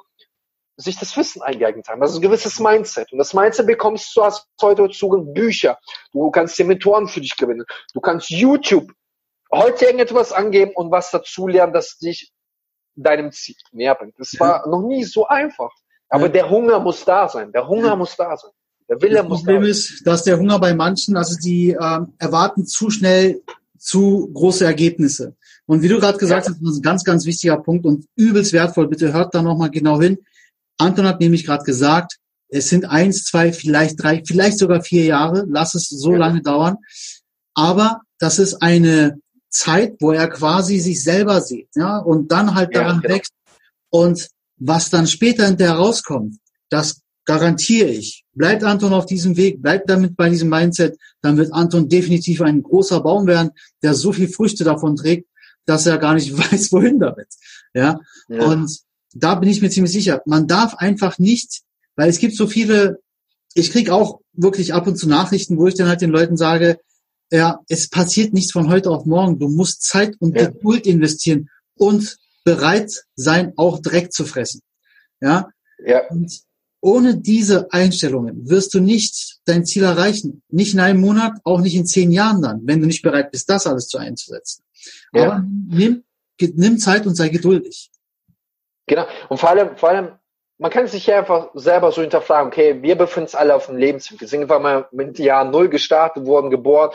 [0.76, 2.00] sich das Wissen eingeeignet haben.
[2.00, 3.12] Das ist ein gewisses Mindset.
[3.12, 5.78] Und das Mindset bekommst du hast heute Zugang Bücher.
[6.12, 7.64] Du kannst dir Mentoren für dich gewinnen.
[7.92, 8.92] Du kannst YouTube
[9.52, 12.32] heute irgendetwas angeben und was dazu lernen, das dich
[12.96, 14.14] deinem Ziel näher bringt.
[14.18, 15.70] Das war noch nie so einfach.
[16.08, 16.32] Aber ja.
[16.32, 17.52] der Hunger muss da sein.
[17.52, 17.96] Der Hunger ja.
[17.96, 18.50] muss da sein.
[18.88, 19.70] Der Wille das muss Problem da sein.
[19.70, 23.42] ist, dass der Hunger bei manchen, also die äh, erwarten zu schnell
[23.78, 25.36] zu große Ergebnisse.
[25.66, 26.52] Und wie du gerade gesagt ja.
[26.52, 28.88] hast, das ist ein ganz, ganz wichtiger Punkt und übelst wertvoll.
[28.88, 30.18] Bitte hört da nochmal genau hin.
[30.78, 35.44] Anton hat nämlich gerade gesagt, es sind eins, zwei, vielleicht drei, vielleicht sogar vier Jahre.
[35.48, 36.18] Lass es so ja.
[36.18, 36.76] lange dauern.
[37.54, 42.74] Aber das ist eine Zeit, wo er quasi sich selber sieht, ja, und dann halt
[42.74, 43.14] daran genau.
[43.14, 43.32] wächst.
[43.90, 46.36] Und was dann später hinterher rauskommt,
[46.68, 48.24] das garantiere ich.
[48.32, 52.62] Bleibt Anton auf diesem Weg, bleibt damit bei diesem Mindset, dann wird Anton definitiv ein
[52.62, 53.50] großer Baum werden,
[53.82, 55.28] der so viel Früchte davon trägt,
[55.66, 57.28] dass er gar nicht weiß, wohin damit.
[57.72, 58.44] Ja, ja.
[58.44, 58.70] und
[59.14, 60.22] da bin ich mir ziemlich sicher.
[60.26, 61.62] Man darf einfach nicht,
[61.96, 62.98] weil es gibt so viele,
[63.54, 66.78] ich krieg auch wirklich ab und zu Nachrichten, wo ich dann halt den Leuten sage,
[67.30, 69.38] ja, es passiert nichts von heute auf morgen.
[69.38, 70.46] Du musst Zeit und ja.
[70.46, 74.60] Geduld investieren und bereit sein, auch Dreck zu fressen.
[75.20, 75.48] Ja.
[75.84, 76.02] ja.
[76.10, 76.42] Und
[76.80, 80.42] ohne diese Einstellungen wirst du nicht dein Ziel erreichen.
[80.50, 83.48] Nicht in einem Monat, auch nicht in zehn Jahren dann, wenn du nicht bereit bist,
[83.48, 84.64] das alles zu einzusetzen.
[85.12, 85.24] Ja.
[85.24, 86.04] Aber nimm,
[86.38, 87.90] nimm Zeit und sei geduldig.
[88.86, 89.06] Genau.
[89.28, 90.18] Und vor allem, vor allem,
[90.58, 93.76] man kann sich ja einfach selber so hinterfragen, okay, wir befinden uns alle auf dem
[93.76, 94.20] Lebensweg.
[94.20, 96.90] Wir sind einfach mal mit Jahr Null gestartet, wurden geboren.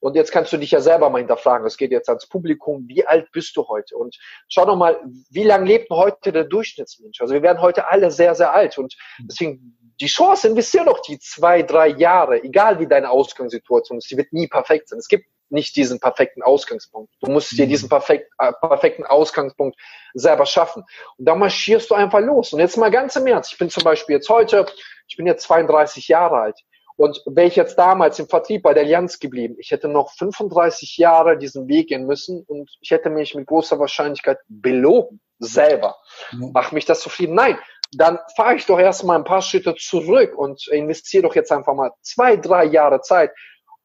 [0.00, 1.64] Und jetzt kannst du dich ja selber mal hinterfragen.
[1.64, 2.84] Das geht jetzt ans Publikum.
[2.88, 3.96] Wie alt bist du heute?
[3.96, 7.20] Und schau doch mal, wie lange lebt heute der Durchschnittsmensch?
[7.22, 8.76] Also wir werden heute alle sehr, sehr alt.
[8.76, 14.10] Und deswegen die Chance, investier doch die zwei, drei Jahre, egal wie deine Ausgangssituation ist,
[14.10, 14.98] die wird nie perfekt sein.
[14.98, 17.12] Es gibt nicht diesen perfekten Ausgangspunkt.
[17.20, 17.70] Du musst dir mhm.
[17.70, 19.78] diesen perfekt, äh, perfekten Ausgangspunkt
[20.14, 20.84] selber schaffen.
[21.16, 22.52] Und da marschierst du einfach los.
[22.52, 23.52] Und jetzt mal ganz im Ernst.
[23.52, 24.66] Ich bin zum Beispiel jetzt heute,
[25.06, 26.60] ich bin jetzt 32 Jahre alt.
[26.96, 30.96] Und wäre ich jetzt damals im Vertrieb bei der Allianz geblieben, ich hätte noch 35
[30.96, 35.96] Jahre diesen Weg gehen müssen und ich hätte mich mit großer Wahrscheinlichkeit belogen, selber.
[36.30, 36.52] Mhm.
[36.52, 37.34] Macht mich das zufrieden?
[37.34, 37.58] Nein.
[37.96, 41.92] Dann fahre ich doch erstmal ein paar Schritte zurück und investiere doch jetzt einfach mal
[42.00, 43.30] zwei, drei Jahre Zeit,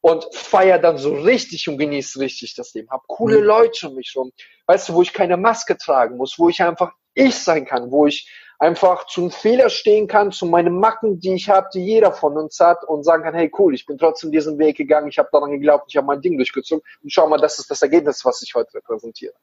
[0.02, 2.90] und feier dann so richtig und genieße richtig das Leben.
[2.90, 3.46] Hab coole mhm.
[3.46, 4.32] Leute um mich rum.
[4.68, 8.06] Weißt du, wo ich keine Maske tragen muss, wo ich einfach ich sein kann, wo
[8.08, 12.38] ich einfach zum Fehler stehen kann, zu meinen Macken, die ich habe, die jeder von
[12.38, 15.30] uns hat und sagen kann, hey cool, ich bin trotzdem diesen Weg gegangen, ich habe
[15.32, 18.42] daran geglaubt, ich habe mein Ding durchgezogen und schau mal, das ist das Ergebnis, was
[18.42, 19.34] ich heute repräsentiere.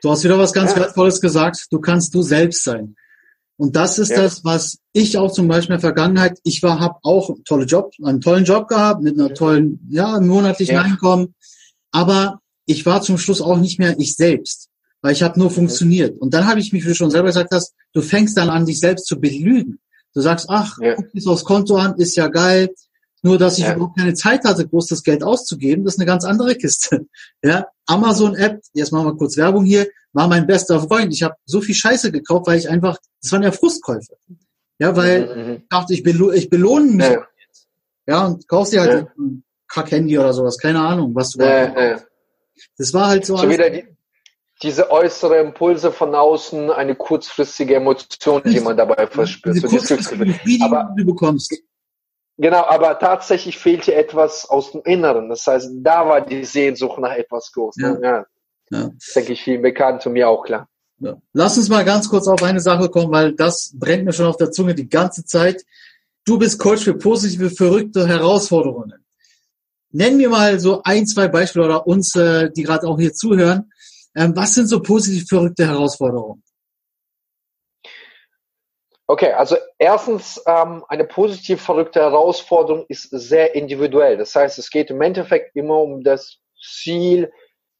[0.00, 0.80] Du hast wieder was ganz ja.
[0.80, 2.96] Wertvolles gesagt, du kannst du selbst sein.
[3.58, 4.22] Und das ist ja.
[4.22, 7.66] das, was ich auch zum Beispiel in der Vergangenheit, ich war, habe auch einen tollen
[7.66, 10.82] Job, einen tollen Job gehabt mit einer tollen, ja, monatlichen ja.
[10.82, 11.34] Einkommen.
[11.90, 14.68] Aber ich war zum Schluss auch nicht mehr ich selbst,
[15.02, 16.20] weil ich habe nur funktioniert.
[16.20, 18.64] Und dann habe ich mich, wie du schon selber gesagt hast, du fängst dann an,
[18.64, 19.80] dich selbst zu belügen.
[20.14, 20.94] Du sagst, ach, ja.
[20.94, 22.70] guck dir aufs Konto an, ist ja geil.
[23.22, 23.74] Nur, dass ich ja.
[23.74, 27.06] überhaupt keine Zeit hatte, groß das Geld auszugeben, das ist eine ganz andere Kiste.
[27.42, 31.14] Ja, Amazon-App, jetzt machen wir kurz Werbung hier, war mein bester Freund.
[31.14, 34.16] Ich habe so viel Scheiße gekauft, weil ich einfach, das waren ja Frustkäufe.
[34.80, 35.42] Ja, weil mhm.
[35.42, 35.54] mhm.
[35.54, 37.06] ich dachte, ich, belo ich belohne mich.
[37.06, 37.26] Ja,
[38.06, 39.12] ja und kaufst dir halt ja.
[39.16, 42.00] ein Kack-Handy oder sowas, keine Ahnung, was du ja, ja.
[42.76, 43.36] Das war halt so.
[43.36, 43.86] so wieder die,
[44.60, 49.54] diese äußere Impulse von außen, eine kurzfristige Emotion, die man dabei verspürt.
[49.54, 51.54] Diese kurzfristige Aber, du bekommst.
[52.38, 55.28] Genau, aber tatsächlich fehlte etwas aus dem Inneren.
[55.28, 57.76] Das heißt, da war die Sehnsucht nach etwas groß.
[57.78, 57.98] Ja.
[58.00, 58.26] ja.
[58.70, 58.90] Ja.
[58.94, 60.68] Das denke ich vielen bekannt und mir auch klar.
[61.00, 61.16] Ja.
[61.32, 64.36] Lass uns mal ganz kurz auf eine Sache kommen, weil das brennt mir schon auf
[64.36, 65.64] der Zunge die ganze Zeit.
[66.24, 68.94] Du bist Coach für positive, verrückte Herausforderungen.
[69.90, 73.70] Nenn mir mal so ein, zwei Beispiele oder uns, äh, die gerade auch hier zuhören.
[74.14, 76.42] Ähm, was sind so positiv verrückte Herausforderungen?
[79.06, 84.18] Okay, also erstens, ähm, eine positiv verrückte Herausforderung ist sehr individuell.
[84.18, 87.32] Das heißt, es geht im Endeffekt immer um das Ziel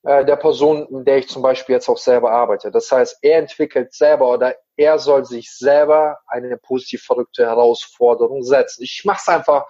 [0.04, 2.70] äh, der Person, in der ich zum Beispiel jetzt auch selber arbeite.
[2.70, 8.82] Das heißt, er entwickelt selber oder er soll sich selber eine positiv verrückte Herausforderung setzen.
[8.84, 9.66] Ich mache es einfach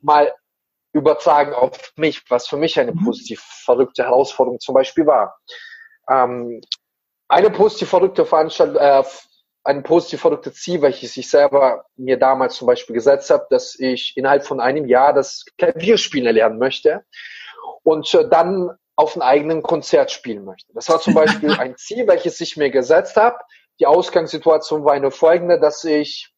[0.00, 0.32] mal
[0.92, 3.04] übertragen auf mich, was für mich eine mhm.
[3.04, 5.38] positiv verrückte Herausforderung zum Beispiel war.
[6.08, 6.60] Ähm,
[7.28, 9.02] eine positiv verrückte Veranstaltung, äh,
[9.62, 14.16] ein positiv verrücktes Ziel, welches ich selber mir damals zum Beispiel gesetzt habe, dass ich
[14.16, 17.04] innerhalb von einem Jahr das Klavierspielen lernen möchte
[17.82, 20.70] und äh, dann auf ein eigenen Konzert spielen möchte.
[20.74, 23.38] Das war zum Beispiel ein Ziel, welches ich mir gesetzt habe.
[23.78, 26.34] Die Ausgangssituation war eine folgende, dass ich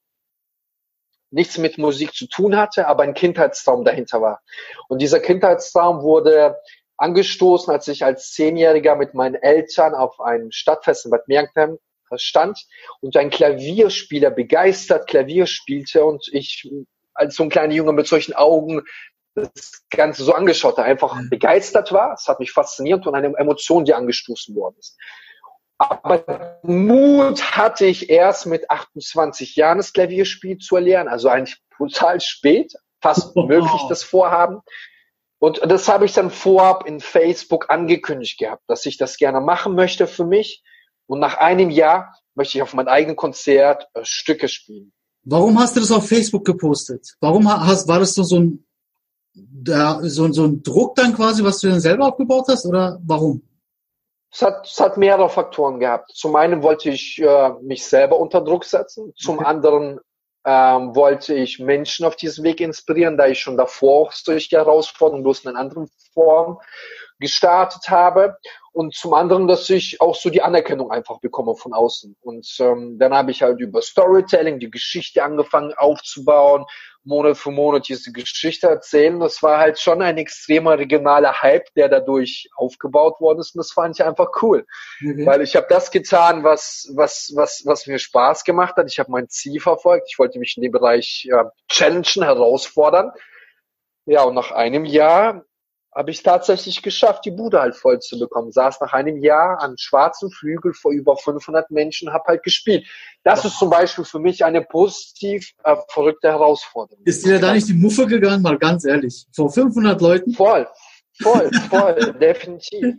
[1.33, 4.43] nichts mit Musik zu tun hatte, aber ein Kindheitstraum dahinter war.
[4.89, 6.57] Und dieser Kindheitstraum wurde
[6.99, 11.79] angestoßen, als ich als Zehnjähriger mit meinen Eltern auf einem Stadtfest in Bad Mergentheim
[12.15, 12.65] stand
[13.01, 16.71] und ein Klavierspieler begeistert Klavier spielte und ich
[17.15, 18.83] als so ein kleiner Junge mit solchen Augen
[19.35, 22.15] das Ganze so angeschaut habe, einfach begeistert war.
[22.15, 24.99] Es hat mich fasziniert und eine Emotion, die angestoßen worden ist.
[25.79, 32.21] Aber Mut hatte ich erst mit 28 Jahren das Klavierspiel zu erlernen, also eigentlich brutal
[32.21, 34.61] spät, fast möglich das Vorhaben.
[35.39, 39.75] Und das habe ich dann vorab in Facebook angekündigt gehabt, dass ich das gerne machen
[39.75, 40.63] möchte für mich.
[41.07, 44.93] Und nach einem Jahr möchte ich auf mein eigenes Konzert äh, Stücke spielen.
[45.25, 47.17] Warum hast du das auf Facebook gepostet?
[47.21, 48.65] Warum hast, war das so, so ein,
[49.35, 53.43] da, so, so ein Druck dann quasi, was du dann selber aufgebaut hast oder warum?
[54.31, 56.11] Es hat, es hat mehrere Faktoren gehabt.
[56.15, 59.13] Zum einen wollte ich äh, mich selber unter Druck setzen.
[59.17, 59.45] Zum okay.
[59.47, 60.01] anderen
[60.45, 65.23] ähm, wollte ich Menschen auf diesem Weg inspirieren, da ich schon davor auch solche Herausforderungen
[65.23, 66.59] bloß in einer anderen Form
[67.21, 68.37] gestartet habe
[68.73, 72.17] und zum anderen, dass ich auch so die Anerkennung einfach bekomme von außen.
[72.23, 76.65] Und ähm, dann habe ich halt über Storytelling die Geschichte angefangen aufzubauen,
[77.05, 79.21] Monat für Monat diese Geschichte erzählen.
[79.21, 83.55] Das war halt schon ein extremer regionaler Hype, der dadurch aufgebaut worden ist.
[83.55, 84.65] Und das fand ich einfach cool,
[85.01, 85.27] mhm.
[85.27, 88.91] weil ich habe das getan, was was was was mir Spaß gemacht hat.
[88.91, 90.07] Ich habe mein Ziel verfolgt.
[90.11, 93.11] Ich wollte mich in dem Bereich äh, challengen, herausfordern.
[94.07, 95.45] Ja, und nach einem Jahr
[95.95, 98.51] habe ich tatsächlich geschafft, die Bude halt voll zu bekommen.
[98.51, 102.87] Saß nach einem Jahr an schwarzen Flügel vor über 500 Menschen, habe halt gespielt.
[103.25, 107.03] Das ist zum Beispiel für mich eine positiv äh, verrückte Herausforderung.
[107.05, 109.27] Ist dir da nicht die Muffe gegangen, mal ganz ehrlich?
[109.35, 110.33] Vor 500 Leuten?
[110.33, 110.67] Voll,
[111.21, 112.97] voll, voll, definitiv.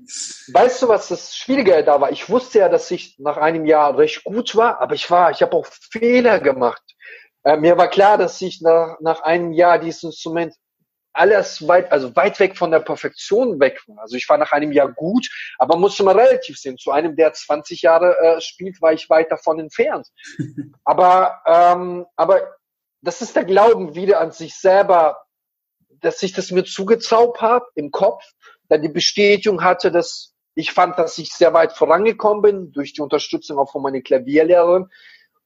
[0.54, 2.12] Weißt du, was das Schwierige da war?
[2.12, 5.42] Ich wusste ja, dass ich nach einem Jahr recht gut war, aber ich war, ich
[5.42, 6.84] habe auch Fehler gemacht.
[7.44, 10.54] Äh, mir war klar, dass ich nach, nach einem Jahr dieses Instrument
[11.14, 14.02] alles weit, also weit weg von der Perfektion weg war.
[14.02, 16.78] Also ich war nach einem Jahr gut, aber musste mal relativ sehen.
[16.78, 20.08] Zu einem, der 20 Jahre äh, spielt, war ich weit davon entfernt.
[20.84, 22.56] aber, ähm, aber
[23.02, 25.24] das ist der Glauben wieder an sich selber,
[25.90, 28.24] dass ich das mir zugezaubt habe im Kopf,
[28.68, 33.02] dann die Bestätigung hatte, dass ich fand, dass ich sehr weit vorangekommen bin durch die
[33.02, 34.90] Unterstützung auch von meiner Klavierlehrerin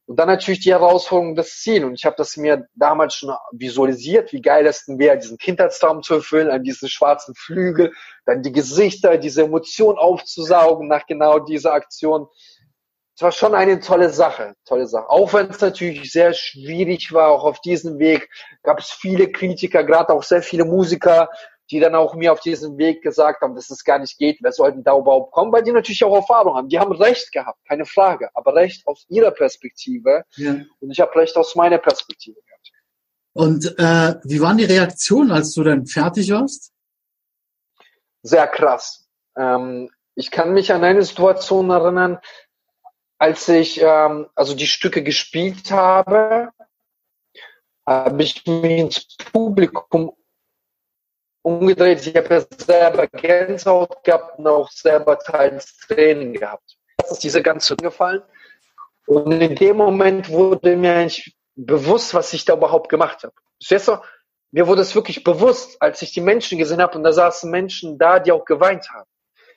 [0.07, 1.83] und dann natürlich die Herausforderung, das Ziel.
[1.83, 6.01] Und ich habe das mir damals schon visualisiert, wie geil es denn wäre, diesen Kindheitstraum
[6.01, 7.91] zu erfüllen, an diesen schwarzen Flügel,
[8.25, 12.27] dann die Gesichter, diese Emotion aufzusaugen nach genau dieser Aktion.
[13.17, 15.09] Es war schon eine tolle Sache, tolle Sache.
[15.09, 18.29] Auch wenn es natürlich sehr schwierig war, auch auf diesem Weg
[18.63, 21.29] gab es viele Kritiker, gerade auch sehr viele Musiker,
[21.69, 24.51] die dann auch mir auf diesem Weg gesagt haben, dass es gar nicht geht, wer
[24.51, 26.69] soll denn da überhaupt kommen, weil die natürlich auch Erfahrung haben.
[26.69, 30.55] Die haben Recht gehabt, keine Frage, aber Recht aus ihrer Perspektive ja.
[30.79, 32.71] und ich habe Recht aus meiner Perspektive gehabt.
[33.33, 36.71] Und äh, wie waren die Reaktionen, als du dann fertig warst?
[38.23, 39.07] Sehr krass.
[39.37, 42.19] Ähm, ich kann mich an eine Situation erinnern,
[43.19, 46.49] als ich ähm, also die Stücke gespielt habe,
[47.85, 50.16] habe ich mich ins Publikum
[51.47, 52.05] umgedreht.
[52.05, 56.77] Ich habe ja selber Gänsehaut gehabt und auch selber teils Training gehabt.
[56.97, 58.21] Das ist diese ganze gefallen.
[59.05, 63.33] Und in dem Moment wurde mir eigentlich bewusst, was ich da überhaupt gemacht habe.
[63.59, 63.97] Verstehst du?
[64.51, 67.97] Mir wurde es wirklich bewusst, als ich die Menschen gesehen habe und da saßen Menschen
[67.97, 69.09] da, die auch geweint haben.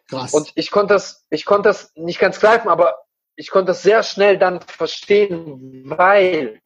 [0.08, 0.32] Krass.
[0.32, 2.98] Und ich konnte das, ich konnte das nicht ganz greifen, aber
[3.34, 6.60] ich konnte das sehr schnell dann verstehen, weil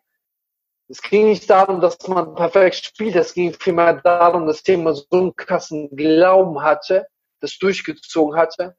[0.89, 5.07] es ging nicht darum, dass man perfekt spielt, es ging vielmehr darum, dass jemand so
[5.11, 7.07] einen krassen Glauben hatte,
[7.41, 8.77] das durchgezogen hatte.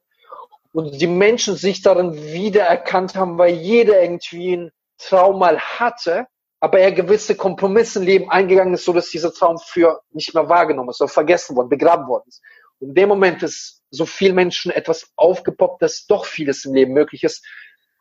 [0.72, 6.26] Und die Menschen sich darin wiedererkannt haben, weil jeder irgendwie ein Traum mal hatte,
[6.60, 10.48] aber er gewisse Kompromisse im Leben eingegangen ist, so dass dieser Traum für nicht mehr
[10.48, 12.42] wahrgenommen ist oder vergessen worden, begraben worden ist.
[12.78, 16.92] Und in dem Moment ist so viel Menschen etwas aufgepoppt, dass doch vieles im Leben
[16.92, 17.44] möglich ist,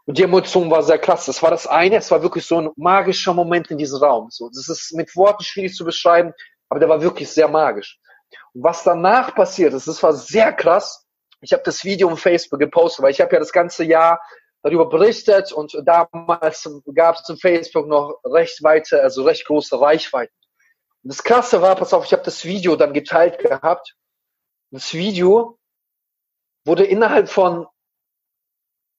[0.06, 1.32] und die Emotion war sehr klasse.
[1.32, 4.30] Das war das eine, es war wirklich so ein magischer Moment in diesem Raum.
[4.30, 6.34] So, das ist mit Worten schwierig zu beschreiben,
[6.70, 8.00] aber der war wirklich sehr magisch.
[8.54, 11.06] Und was danach passiert ist, das war sehr krass.
[11.42, 14.20] Ich habe das Video auf Facebook gepostet, weil ich habe ja das ganze Jahr
[14.62, 20.34] darüber berichtet und damals gab es in Facebook noch recht weite, also recht große Reichweiten.
[21.04, 23.96] Und das Krasse war, pass auf, ich habe das Video dann geteilt gehabt.
[24.72, 25.60] Das Video
[26.66, 27.68] wurde innerhalb von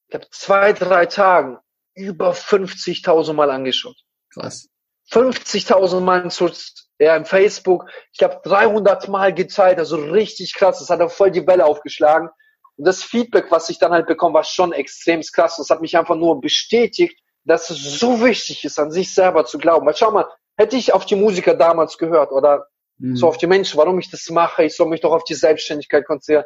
[0.07, 1.59] ich glaube, zwei, drei Tagen
[1.95, 3.97] über 50.000 Mal angeschaut.
[4.33, 4.69] Krass.
[5.11, 6.51] 50.000 Mal zu,
[6.99, 10.79] ja, im Facebook, ich glaube 300 Mal gezeigt, also richtig krass.
[10.79, 12.29] Das hat dann voll die Welle aufgeschlagen.
[12.77, 15.57] Und das Feedback, was ich dann halt bekomme, war schon extrem krass.
[15.57, 19.59] Das hat mich einfach nur bestätigt, dass es so wichtig ist, an sich selber zu
[19.59, 19.87] glauben.
[19.87, 22.67] Weil schau mal, hätte ich auf die Musiker damals gehört oder
[22.99, 23.17] mhm.
[23.17, 26.05] so auf die Menschen, warum ich das mache, ich soll mich doch auf die Selbstständigkeit
[26.07, 26.45] konzentrieren,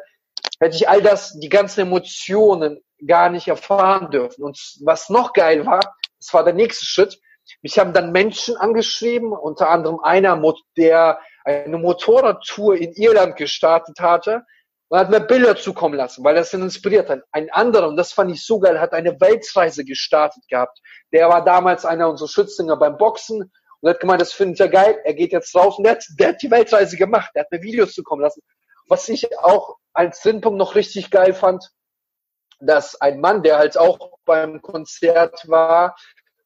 [0.59, 4.43] hätte ich all das, die ganzen Emotionen gar nicht erfahren dürfen.
[4.43, 5.81] Und was noch geil war,
[6.19, 7.19] das war der nächste Schritt,
[7.61, 10.41] mich haben dann Menschen angeschrieben, unter anderem einer,
[10.77, 14.43] der eine Motorradtour in Irland gestartet hatte
[14.89, 17.21] und hat mir Bilder zukommen lassen, weil das ihn inspiriert hat.
[17.31, 20.79] Ein anderer, und das fand ich so geil, hat eine Weltreise gestartet gehabt.
[21.11, 23.51] Der war damals einer unserer Schützlinge beim Boxen
[23.81, 26.29] und hat gemeint, das findet er geil, er geht jetzt raus und der hat, der
[26.29, 28.41] hat die Weltreise gemacht, der hat mir Videos zukommen lassen.
[28.87, 31.71] Was ich auch als Sinnpunkt noch richtig geil fand,
[32.59, 35.95] dass ein Mann, der halt auch beim Konzert war,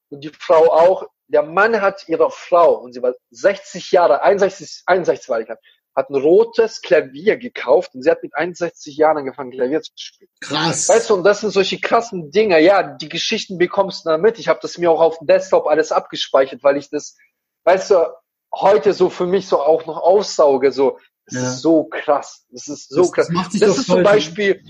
[0.09, 1.07] und die Frau auch.
[1.27, 5.49] Der Mann hat ihrer Frau, und sie war 60 Jahre, 61, 61 war ich,
[5.95, 10.29] hat ein rotes Klavier gekauft und sie hat mit 61 Jahren angefangen, Klavier zu spielen.
[10.41, 10.89] Krass.
[10.89, 12.59] Weißt du, und das sind solche krassen Dinge.
[12.59, 14.37] Ja, die Geschichten bekommst du dann mit.
[14.37, 17.15] Ich habe das mir auch auf dem Desktop alles abgespeichert, weil ich das,
[17.63, 18.13] weißt du,
[18.53, 20.71] heute so für mich so auch noch aussauge.
[20.71, 21.49] So, das ja.
[21.49, 22.45] ist so krass.
[22.49, 23.29] Das ist so das, krass.
[23.33, 24.63] Das, das ist zum Beispiel.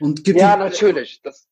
[0.00, 1.20] Und gibt ja, natürlich.
[1.22, 1.48] Das,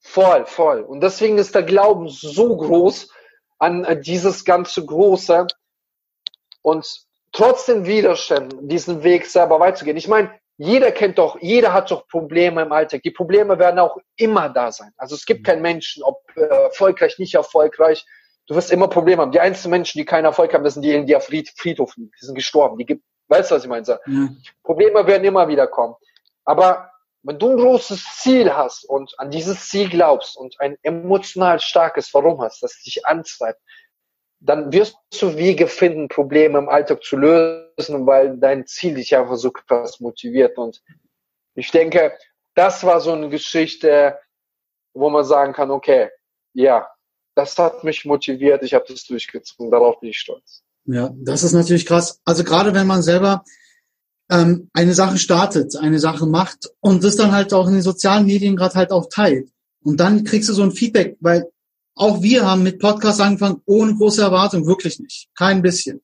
[0.00, 0.80] Voll, voll.
[0.80, 3.10] Und deswegen ist der Glauben so groß
[3.58, 5.46] an dieses ganze Große
[6.62, 6.86] und
[7.32, 9.96] trotzdem Widerständen diesen Weg selber weiterzugehen.
[9.96, 13.02] Ich meine, jeder kennt doch, jeder hat doch Probleme im Alltag.
[13.02, 14.92] Die Probleme werden auch immer da sein.
[14.96, 18.06] Also es gibt keinen Menschen, ob äh, erfolgreich, nicht erfolgreich.
[18.46, 19.32] Du wirst immer Probleme haben.
[19.32, 22.10] Die einzigen Menschen, die keinen Erfolg haben, das sind die, die auf Friedhof liegen.
[22.20, 22.78] Die sind gestorben.
[22.78, 23.86] Die gibt, weißt du, was ich meine?
[23.86, 24.28] Ja.
[24.62, 25.94] Probleme werden immer wieder kommen.
[26.44, 26.90] Aber
[27.22, 32.12] wenn du ein großes Ziel hast und an dieses Ziel glaubst und ein emotional starkes
[32.14, 33.60] Warum hast, das dich antreibt,
[34.40, 39.36] dann wirst du Wege finden, Probleme im Alltag zu lösen, weil dein Ziel dich einfach
[39.36, 40.56] so krass motiviert.
[40.56, 40.80] Und
[41.54, 42.16] ich denke,
[42.54, 44.18] das war so eine Geschichte,
[44.94, 46.10] wo man sagen kann, okay,
[46.54, 46.88] ja,
[47.34, 50.64] das hat mich motiviert, ich habe das durchgezogen, darauf bin ich stolz.
[50.90, 52.18] Ja, das ist natürlich krass.
[52.24, 53.44] Also gerade wenn man selber
[54.30, 58.24] ähm, eine Sache startet, eine Sache macht und das dann halt auch in den sozialen
[58.24, 59.50] Medien gerade halt auch teilt.
[59.82, 61.44] Und dann kriegst du so ein Feedback, weil
[61.94, 66.00] auch wir haben mit Podcasts angefangen ohne große Erwartung, wirklich nicht, kein bisschen.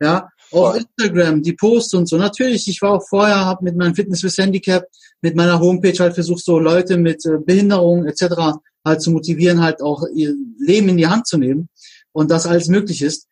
[0.00, 2.16] Ja, auf Instagram, die Posts und so.
[2.16, 4.84] Natürlich, ich war auch vorher, habe mit meinem Fitness with Handicap,
[5.20, 8.60] mit meiner Homepage halt versucht, so Leute mit äh, Behinderungen etc.
[8.84, 11.68] halt zu motivieren, halt auch ihr Leben in die Hand zu nehmen
[12.12, 13.26] und das alles möglich ist.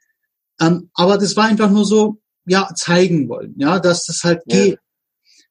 [0.60, 4.56] Ähm, aber das war einfach nur so, ja, zeigen wollen, ja, dass das halt ja.
[4.56, 4.78] geht.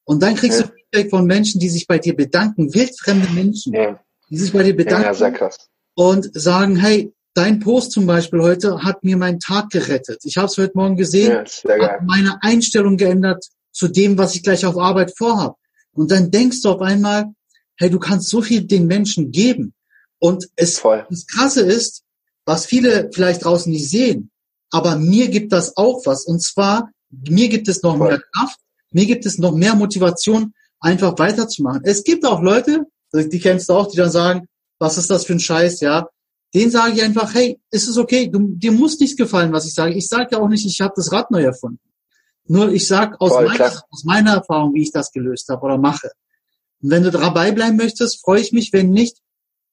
[0.05, 0.67] Und dann kriegst ja.
[0.67, 3.99] du Feedback von Menschen, die sich bei dir bedanken, wildfremde Menschen, ja.
[4.29, 5.49] die sich bei dir bedanken
[5.95, 10.19] und sagen, hey, dein Post zum Beispiel heute hat mir meinen Tag gerettet.
[10.23, 14.65] Ich habe es heute Morgen gesehen, habe meine Einstellung geändert zu dem, was ich gleich
[14.65, 15.57] auf Arbeit vorhab.
[15.93, 17.25] Und dann denkst du auf einmal,
[17.77, 19.73] hey, du kannst so viel den Menschen geben.
[20.19, 21.05] Und es, Voll.
[21.09, 22.03] das Krasse ist,
[22.45, 24.31] was viele vielleicht draußen nicht sehen,
[24.71, 26.25] aber mir gibt das auch was.
[26.25, 28.09] Und zwar, mir gibt es noch Voll.
[28.09, 28.59] mehr Kraft,
[28.91, 31.81] mir gibt es noch mehr Motivation, einfach weiterzumachen.
[31.83, 34.47] Es gibt auch Leute, die kennst du auch, die dann sagen,
[34.79, 36.07] was ist das für ein Scheiß, ja.
[36.53, 39.73] Den sage ich einfach, hey, ist es okay, du, dir muss nichts gefallen, was ich
[39.73, 39.93] sage.
[39.95, 41.79] Ich sage ja auch nicht, ich habe das Rad neu erfunden.
[42.47, 46.11] Nur ich sage aus, meiner, aus meiner Erfahrung, wie ich das gelöst habe oder mache.
[46.81, 48.71] Und wenn du dabei bleiben möchtest, freue ich mich.
[48.71, 49.17] Wenn nicht,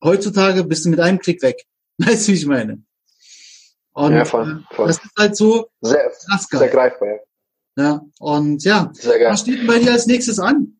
[0.02, 1.64] heutzutage bist du mit einem Klick weg.
[1.98, 2.82] Weißt du, wie ich meine?
[3.94, 4.86] Und ja, voll, äh, voll.
[4.86, 7.08] das ist halt so sehr, sehr greifbar.
[7.08, 7.84] Ja.
[7.84, 8.90] ja, und ja,
[9.28, 10.78] was steht denn bei dir als nächstes an?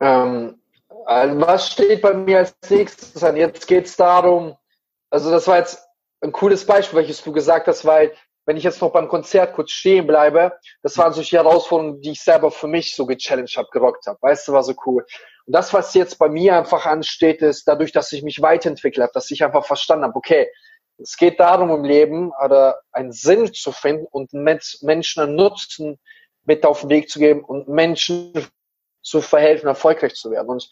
[0.00, 0.58] Ähm,
[1.04, 3.36] also was steht bei mir als nächstes an?
[3.36, 4.56] Jetzt geht es darum,
[5.10, 5.86] also das war jetzt
[6.22, 8.12] ein cooles Beispiel, welches du gesagt hast, weil
[8.44, 12.22] wenn ich jetzt noch beim Konzert kurz stehen bleibe, das waren solche Herausforderungen, die ich
[12.22, 14.18] selber für mich so gechallenged habe, gerockt habe.
[14.20, 15.04] Weißt du, war so cool.
[15.46, 19.12] Und das, was jetzt bei mir einfach ansteht, ist dadurch, dass ich mich weiterentwickelt habe,
[19.12, 20.48] dass ich einfach verstanden habe, okay,
[20.98, 25.98] es geht darum im Leben, oder einen Sinn zu finden und Menschen einen Nutzen
[26.44, 28.32] mit auf den Weg zu geben und Menschen
[29.02, 30.48] zu verhelfen, erfolgreich zu werden.
[30.48, 30.68] Und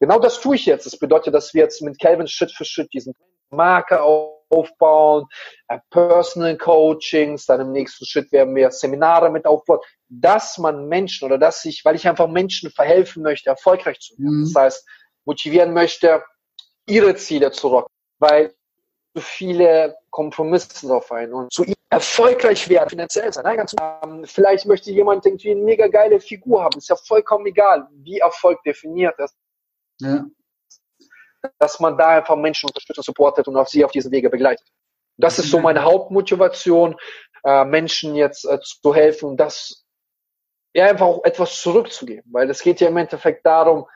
[0.00, 0.86] genau das tue ich jetzt.
[0.86, 3.14] Das bedeutet, dass wir jetzt mit Calvin Schritt für Schritt diesen
[3.50, 5.26] Marke aufbauen,
[5.68, 11.26] äh, Personal Coachings, dann im nächsten Schritt werden wir Seminare mit aufbauen, dass man Menschen
[11.26, 14.40] oder dass ich, weil ich einfach Menschen verhelfen möchte, erfolgreich zu werden.
[14.40, 14.52] Mhm.
[14.52, 14.88] Das heißt,
[15.24, 16.22] motivieren möchte,
[16.86, 17.92] ihre Ziele zu rocken.
[18.18, 18.54] Weil
[19.16, 23.44] viele Kompromisse drauf ein und zu erfolgreich werden, finanziell sein.
[23.44, 26.78] Nein, ganz, ähm, vielleicht möchte jemand irgendwie eine mega geile Figur haben.
[26.78, 29.36] Ist ja vollkommen egal, wie Erfolg definiert ist.
[30.00, 30.24] Ja.
[31.60, 34.66] dass man da einfach Menschen unterstützt und supportet und auf sie auf diesen Wege begleitet.
[35.18, 36.96] Das ist so meine Hauptmotivation,
[37.44, 39.84] äh, Menschen jetzt äh, zu helfen, das
[40.74, 43.86] ja einfach auch etwas zurückzugeben, weil es geht ja im Endeffekt darum,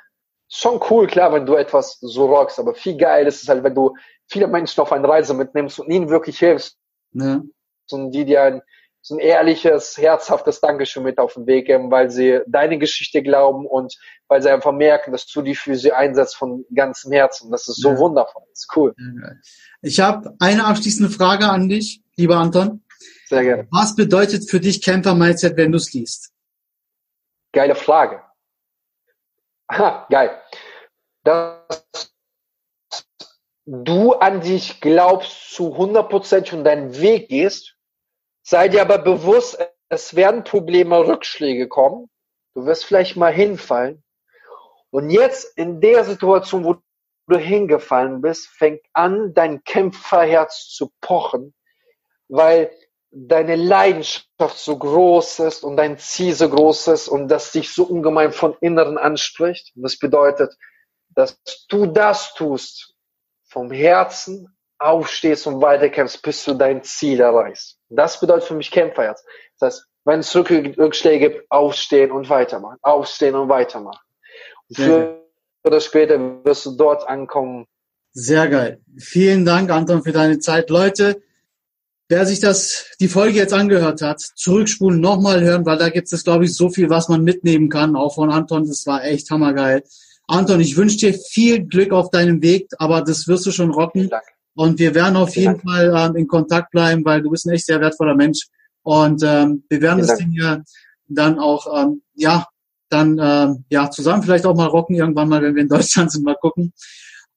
[0.49, 3.75] schon cool, klar, wenn du etwas so rockst, aber viel geil ist es halt, wenn
[3.75, 3.97] du
[4.29, 6.77] viele Menschen auf eine Reise mitnimmst und ihnen wirklich hilfst
[7.13, 7.43] ja.
[7.91, 8.63] und die dir ein,
[9.01, 13.67] so ein ehrliches, herzhaftes Dankeschön mit auf den Weg geben, weil sie deine Geschichte glauben
[13.67, 13.97] und
[14.29, 17.51] weil sie einfach merken, dass du dich für sie einsetzt von ganzem Herzen.
[17.51, 17.99] Das ist so ja.
[17.99, 18.43] wundervoll.
[18.51, 18.95] Das ist cool.
[19.81, 22.83] Ich habe eine abschließende Frage an dich, lieber Anton.
[23.27, 23.69] Sehr gerne.
[23.71, 26.33] Was bedeutet für dich Camper Mindset, wenn du es liest?
[27.53, 28.23] Geile Frage.
[29.69, 30.31] Aha, geil.
[31.25, 31.78] Dass
[33.71, 37.77] du an dich glaubst zu 100% und deinen Weg gehst,
[38.43, 39.59] sei dir aber bewusst,
[39.91, 42.09] es werden Probleme, Rückschläge kommen.
[42.55, 44.03] Du wirst vielleicht mal hinfallen.
[44.91, 46.77] Und jetzt in der Situation, wo
[47.27, 51.55] du hingefallen bist, fängt an, dein Kämpferherz zu pochen,
[52.29, 52.71] weil
[53.11, 57.85] deine Leidenschaft so groß ist und dein Ziel so groß ist und das dich so
[57.85, 59.73] ungemein von Inneren anspricht.
[59.77, 60.57] Und das bedeutet,
[61.11, 61.39] dass
[61.69, 62.95] du das tust,
[63.49, 67.79] vom Herzen aufstehst und weiterkämpfst, bis du dein Ziel erreichst.
[67.89, 69.25] Das bedeutet für mich Kämpferherz.
[69.59, 74.01] Das heißt, wenn es Rückschläge gibt, aufstehen und weitermachen, aufstehen und weitermachen.
[74.69, 75.25] Und früher
[75.65, 77.67] oder später wirst du dort ankommen.
[78.13, 78.81] Sehr geil.
[78.97, 80.71] Vielen Dank, Anton, für deine Zeit.
[80.71, 81.21] Leute,
[82.11, 86.25] Wer sich das, die Folge jetzt angehört hat, zurückspulen, nochmal hören, weil da gibt es,
[86.25, 88.67] glaube ich, so viel, was man mitnehmen kann, auch von Anton.
[88.67, 89.83] Das war echt hammergeil.
[90.29, 94.11] Anton, ich wünsche dir viel Glück auf deinem Weg, aber das wirst du schon rocken.
[94.55, 97.67] Und wir werden auf jeden Fall ähm, in Kontakt bleiben, weil du bist ein echt
[97.67, 98.47] sehr wertvoller Mensch.
[98.83, 100.63] Und ähm, wir werden das Ding ja
[101.07, 102.47] dann auch, ähm, ja,
[102.91, 106.25] dann ähm, ja zusammen vielleicht auch mal rocken irgendwann mal, wenn wir in Deutschland sind,
[106.25, 106.73] mal gucken.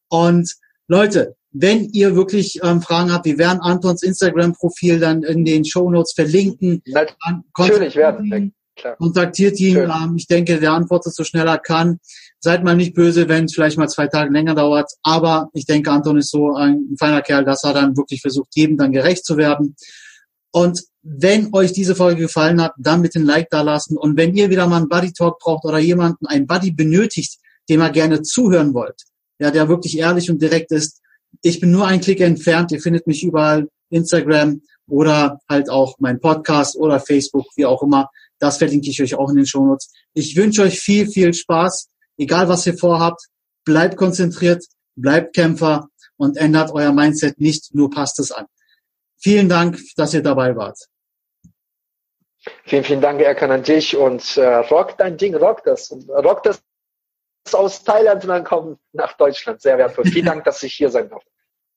[0.10, 0.54] Und
[0.88, 5.90] Leute, wenn ihr wirklich ähm, Fragen habt, wir werden Antons Instagram-Profil dann in den Show
[5.90, 6.82] Notes verlinken.
[7.58, 8.54] Natürlich werden.
[8.76, 8.96] Klar.
[8.98, 9.78] Kontaktiert ihn.
[9.78, 12.00] Ähm, ich denke, der antwortet so schnell er kann.
[12.40, 14.92] Seid mal nicht böse, wenn es vielleicht mal zwei Tage länger dauert.
[15.04, 18.78] Aber ich denke, Anton ist so ein feiner Kerl, dass er dann wirklich versucht, jedem
[18.78, 19.76] dann gerecht zu werden.
[20.52, 23.98] Und wenn euch diese Folge gefallen hat, dann mit den Like da lassen.
[23.98, 27.82] Und wenn ihr wieder mal einen Buddy Talk braucht oder jemanden einen Buddy benötigt, dem
[27.82, 29.04] ihr gerne zuhören wollt,
[29.40, 31.02] ja, der wirklich ehrlich und direkt ist,
[31.42, 32.72] ich bin nur ein Klick entfernt.
[32.72, 38.10] Ihr findet mich überall, Instagram oder halt auch mein Podcast oder Facebook, wie auch immer.
[38.42, 39.94] Das verlinke ich euch auch in den Shownotes.
[40.14, 41.90] Ich wünsche euch viel, viel Spaß.
[42.18, 43.22] Egal was ihr vorhabt,
[43.66, 44.66] bleibt konzentriert,
[44.96, 45.88] bleibt Kämpfer
[46.18, 48.48] und ändert euer Mindset nicht, nur passt es an.
[49.20, 50.78] Vielen Dank, dass ihr dabei wart.
[52.66, 55.92] Vielen, vielen Dank, Erkan, an dich und äh, rock dein Ding, rock das.
[56.10, 56.64] Rock das
[57.54, 59.62] aus Thailand und dann kommen nach Deutschland.
[59.62, 60.06] Sehr wertvoll.
[60.06, 61.30] Vielen Dank, dass ich hier sein durfte.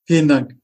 [0.06, 0.56] Vielen Dank.